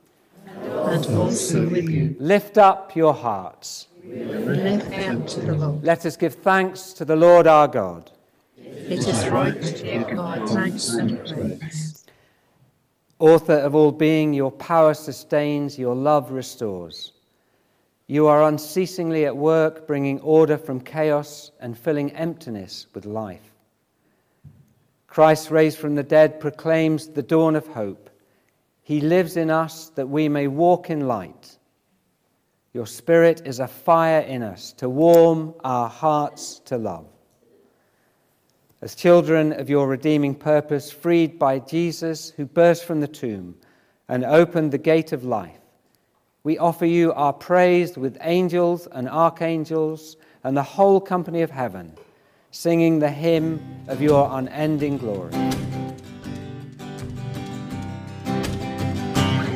and 0.45 1.05
also 1.17 1.67
with 1.67 1.89
you. 1.89 2.15
Lift 2.19 2.57
up 2.57 2.95
your 2.95 3.13
hearts. 3.13 3.87
Lift 4.05 4.89
them 4.89 5.25
to 5.25 5.41
the 5.41 5.55
Lord. 5.55 5.83
Let 5.83 6.05
us 6.05 6.15
give 6.15 6.35
thanks 6.35 6.93
to 6.93 7.05
the 7.05 7.15
Lord 7.15 7.47
our 7.47 7.67
God. 7.67 8.11
It 8.57 9.07
is 9.07 9.27
right 9.29 9.59
to 9.61 9.83
give 9.83 10.09
God 10.15 10.47
thanks 10.49 10.89
and 10.89 11.17
praise. 11.27 12.05
Author 13.19 13.53
of 13.53 13.73
all 13.73 13.91
being, 13.91 14.33
your 14.33 14.51
power 14.51 14.93
sustains, 14.93 15.79
your 15.79 15.95
love 15.95 16.31
restores. 16.31 17.13
You 18.07 18.27
are 18.27 18.43
unceasingly 18.43 19.25
at 19.25 19.35
work, 19.35 19.87
bringing 19.87 20.19
order 20.19 20.57
from 20.57 20.81
chaos 20.81 21.51
and 21.61 21.77
filling 21.77 22.11
emptiness 22.11 22.87
with 22.93 23.05
life. 23.05 23.52
Christ, 25.13 25.51
raised 25.51 25.77
from 25.77 25.93
the 25.93 26.01
dead, 26.01 26.39
proclaims 26.39 27.07
the 27.07 27.21
dawn 27.21 27.55
of 27.55 27.67
hope. 27.67 28.09
He 28.81 28.99
lives 28.99 29.37
in 29.37 29.51
us 29.51 29.89
that 29.89 30.09
we 30.09 30.27
may 30.27 30.47
walk 30.47 30.89
in 30.89 31.07
light. 31.07 31.55
Your 32.73 32.87
Spirit 32.87 33.43
is 33.45 33.59
a 33.59 33.67
fire 33.67 34.21
in 34.21 34.41
us 34.41 34.73
to 34.73 34.89
warm 34.89 35.53
our 35.63 35.87
hearts 35.87 36.61
to 36.65 36.79
love. 36.79 37.05
As 38.81 38.95
children 38.95 39.53
of 39.53 39.69
your 39.69 39.87
redeeming 39.87 40.33
purpose, 40.33 40.91
freed 40.91 41.37
by 41.37 41.59
Jesus, 41.59 42.31
who 42.31 42.47
burst 42.47 42.83
from 42.83 42.99
the 42.99 43.07
tomb 43.07 43.53
and 44.09 44.25
opened 44.25 44.71
the 44.71 44.79
gate 44.79 45.11
of 45.11 45.23
life, 45.23 45.61
we 46.43 46.57
offer 46.57 46.87
you 46.87 47.13
our 47.13 47.33
praise 47.33 47.95
with 47.99 48.17
angels 48.21 48.87
and 48.91 49.07
archangels 49.07 50.17
and 50.43 50.57
the 50.57 50.63
whole 50.63 50.99
company 50.99 51.43
of 51.43 51.51
heaven, 51.51 51.93
singing 52.53 52.99
the 52.99 53.09
hymn 53.09 53.59
of 53.87 53.99
your 53.99 54.29
unending 54.31 54.95
glory. 54.99 55.33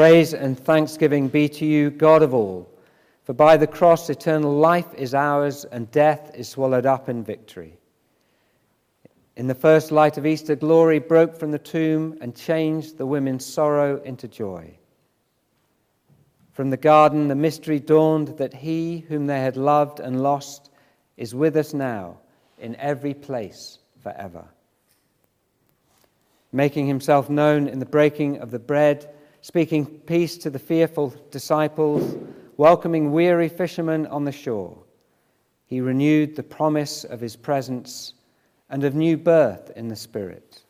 Praise 0.09 0.33
and 0.33 0.59
thanksgiving 0.59 1.27
be 1.27 1.47
to 1.47 1.67
you, 1.67 1.91
God 1.91 2.23
of 2.23 2.33
all, 2.33 2.67
for 3.25 3.33
by 3.33 3.57
the 3.57 3.67
cross 3.67 4.09
eternal 4.09 4.57
life 4.57 4.91
is 4.95 5.13
ours 5.13 5.65
and 5.65 5.91
death 5.91 6.31
is 6.33 6.49
swallowed 6.49 6.87
up 6.87 7.09
in 7.09 7.23
victory. 7.23 7.77
In 9.35 9.45
the 9.45 9.53
first 9.53 9.91
light 9.91 10.17
of 10.17 10.25
Easter, 10.25 10.55
glory 10.55 10.97
broke 10.97 11.35
from 11.35 11.51
the 11.51 11.59
tomb 11.59 12.17
and 12.21 12.35
changed 12.35 12.97
the 12.97 13.05
women's 13.05 13.45
sorrow 13.45 14.01
into 14.01 14.27
joy. 14.27 14.73
From 16.53 16.71
the 16.71 16.77
garden, 16.77 17.27
the 17.27 17.35
mystery 17.35 17.79
dawned 17.79 18.29
that 18.39 18.55
he 18.55 19.05
whom 19.09 19.27
they 19.27 19.41
had 19.41 19.57
loved 19.57 19.99
and 19.99 20.23
lost 20.23 20.71
is 21.17 21.35
with 21.35 21.55
us 21.55 21.71
now 21.71 22.17
in 22.57 22.75
every 22.77 23.13
place 23.13 23.77
forever. 24.01 24.45
Making 26.51 26.87
himself 26.87 27.29
known 27.29 27.67
in 27.67 27.77
the 27.77 27.85
breaking 27.85 28.39
of 28.39 28.49
the 28.49 28.57
bread, 28.57 29.07
speaking 29.41 29.85
peace 29.85 30.37
to 30.37 30.49
the 30.49 30.59
fearful 30.59 31.13
disciples, 31.31 32.17
welcoming 32.57 33.11
weary 33.11 33.49
fishermen 33.49 34.05
on 34.07 34.25
the 34.25 34.31
shore, 34.31 34.77
he 35.65 35.81
renewed 35.81 36.35
the 36.35 36.43
promise 36.43 37.03
of 37.03 37.21
his 37.21 37.35
presence 37.35 38.13
and 38.69 38.83
of 38.83 38.95
new 38.95 39.17
birth 39.17 39.71
in 39.75 39.87
the 39.87 39.95
Spirit. 39.95 40.63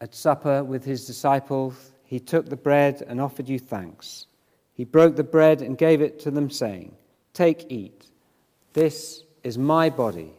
At 0.00 0.14
supper 0.14 0.64
with 0.64 0.84
his 0.84 1.06
disciples, 1.06 1.92
he 2.04 2.18
took 2.18 2.48
the 2.48 2.56
bread 2.56 3.02
and 3.06 3.20
offered 3.20 3.48
you 3.48 3.58
thanks. 3.58 4.26
He 4.74 4.84
broke 4.84 5.16
the 5.16 5.24
bread 5.24 5.62
and 5.62 5.78
gave 5.78 6.00
it 6.00 6.18
to 6.20 6.30
them, 6.30 6.50
saying, 6.50 6.94
Take, 7.34 7.70
eat. 7.70 8.06
This 8.72 9.24
is 9.44 9.58
my 9.58 9.90
body, 9.90 10.32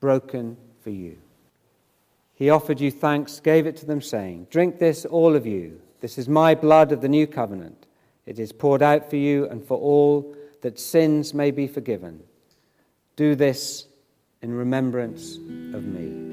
broken 0.00 0.56
for 0.82 0.90
you. 0.90 1.18
He 2.36 2.50
offered 2.50 2.80
you 2.80 2.90
thanks, 2.90 3.40
gave 3.40 3.66
it 3.66 3.76
to 3.78 3.86
them, 3.86 4.02
saying, 4.02 4.48
Drink 4.50 4.78
this, 4.78 5.06
all 5.06 5.34
of 5.34 5.46
you. 5.46 5.80
This 6.00 6.18
is 6.18 6.28
my 6.28 6.54
blood 6.54 6.92
of 6.92 7.00
the 7.00 7.08
new 7.08 7.26
covenant. 7.26 7.86
It 8.26 8.38
is 8.38 8.52
poured 8.52 8.82
out 8.82 9.08
for 9.08 9.16
you 9.16 9.48
and 9.48 9.64
for 9.64 9.78
all, 9.78 10.36
that 10.60 10.78
sins 10.78 11.32
may 11.32 11.50
be 11.50 11.66
forgiven. 11.66 12.22
Do 13.16 13.34
this 13.34 13.86
in 14.42 14.52
remembrance 14.52 15.36
of 15.36 15.84
me. 15.84 16.26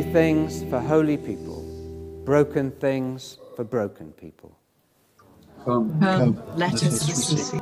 Holy 0.00 0.12
things 0.14 0.64
for 0.70 0.80
holy 0.80 1.18
people, 1.18 1.62
broken 2.24 2.70
things 2.70 3.36
for 3.54 3.64
broken 3.64 4.12
people. 4.12 4.56
Come, 5.62 6.00
Come, 6.00 6.42
let 6.56 6.72
us 6.82 7.06
receive. 7.10 7.60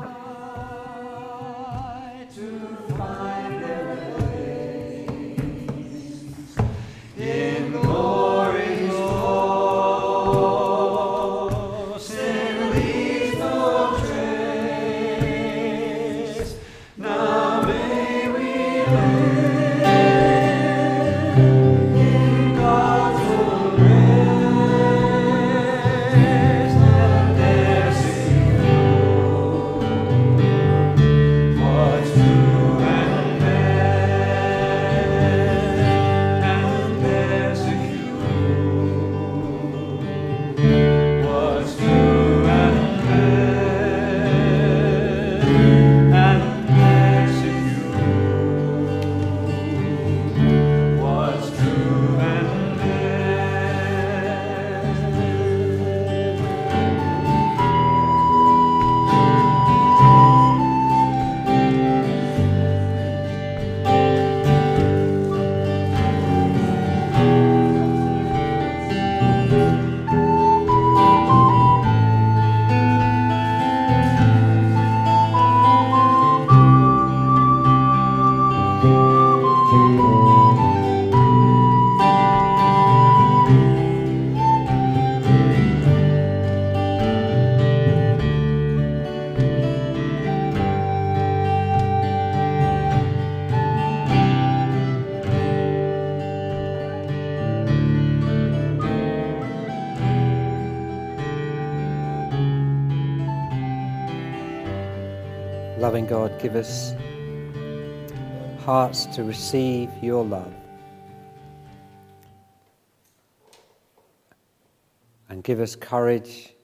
God, 106.08 106.40
give 106.40 106.56
us 106.56 106.94
hearts 108.64 109.04
to 109.14 109.24
receive 109.24 109.90
your 110.00 110.24
love. 110.24 110.54
And 115.28 115.44
give 115.44 115.60
us 115.60 115.76
courage 115.76 116.54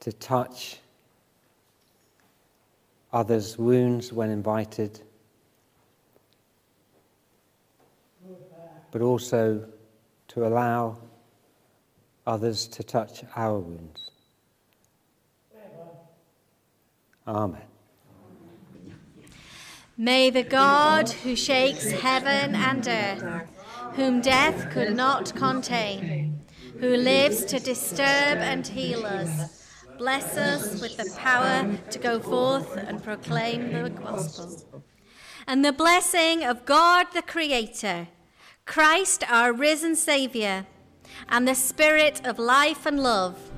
to 0.00 0.10
touch 0.14 0.78
others' 3.12 3.58
wounds 3.58 4.10
when 4.10 4.30
invited, 4.30 5.00
but 8.90 9.02
also 9.02 9.68
to 10.28 10.46
allow 10.46 10.96
others 12.26 12.66
to 12.68 12.82
touch 12.82 13.22
our 13.36 13.58
wounds. 13.58 14.10
Amen. 17.26 17.62
May 19.96 20.30
the 20.30 20.42
God 20.42 21.10
who 21.10 21.36
shakes 21.36 21.90
heaven 21.90 22.54
and 22.54 22.88
earth, 22.88 23.48
whom 23.96 24.22
death 24.22 24.70
could 24.70 24.96
not 24.96 25.34
contain, 25.34 26.40
who 26.80 26.96
lives 26.96 27.44
to 27.44 27.58
disturb 27.58 28.38
and 28.38 28.66
heal 28.66 29.04
us, 29.04 29.74
bless 29.98 30.38
us 30.38 30.80
with 30.80 30.96
the 30.96 31.14
power 31.18 31.76
to 31.90 31.98
go 31.98 32.18
forth 32.18 32.78
and 32.78 33.02
proclaim 33.02 33.70
the 33.72 33.90
gospel. 33.90 34.82
And 35.46 35.62
the 35.62 35.72
blessing 35.72 36.44
of 36.44 36.64
God 36.64 37.08
the 37.12 37.20
Creator, 37.20 38.08
Christ 38.64 39.22
our 39.30 39.52
risen 39.52 39.96
Saviour, 39.96 40.66
and 41.28 41.46
the 41.46 41.54
Spirit 41.54 42.24
of 42.24 42.38
life 42.38 42.86
and 42.86 43.02
love 43.02 43.50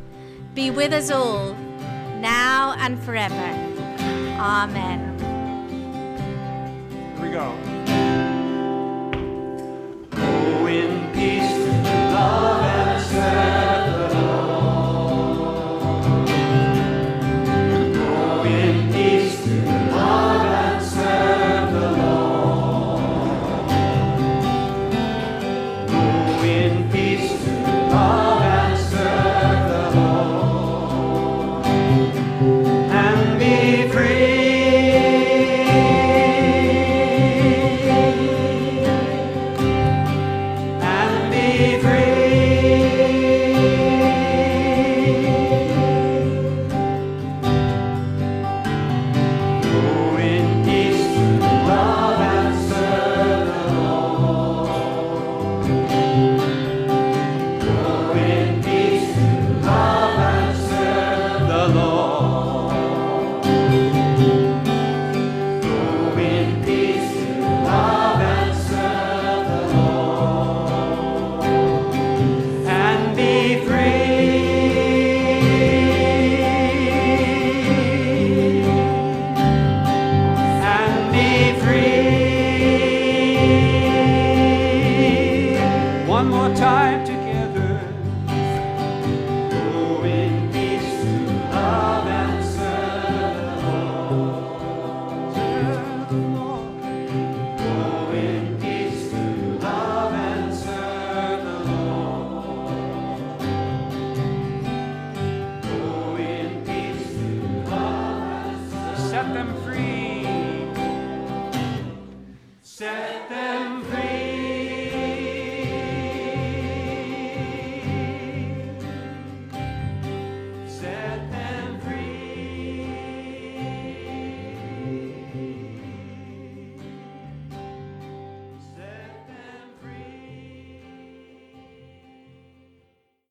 be 0.55 0.71
with 0.71 0.93
us 0.93 1.11
all, 1.11 1.55
now 2.23 2.75
and 2.79 3.03
forever. 3.03 3.35
Amen. 4.39 5.01
Here 7.17 7.27
we 7.27 7.31
go. 7.31 7.53
Go 10.11 10.67
in 10.67 11.13
peace, 11.13 11.53
love. 12.15 12.62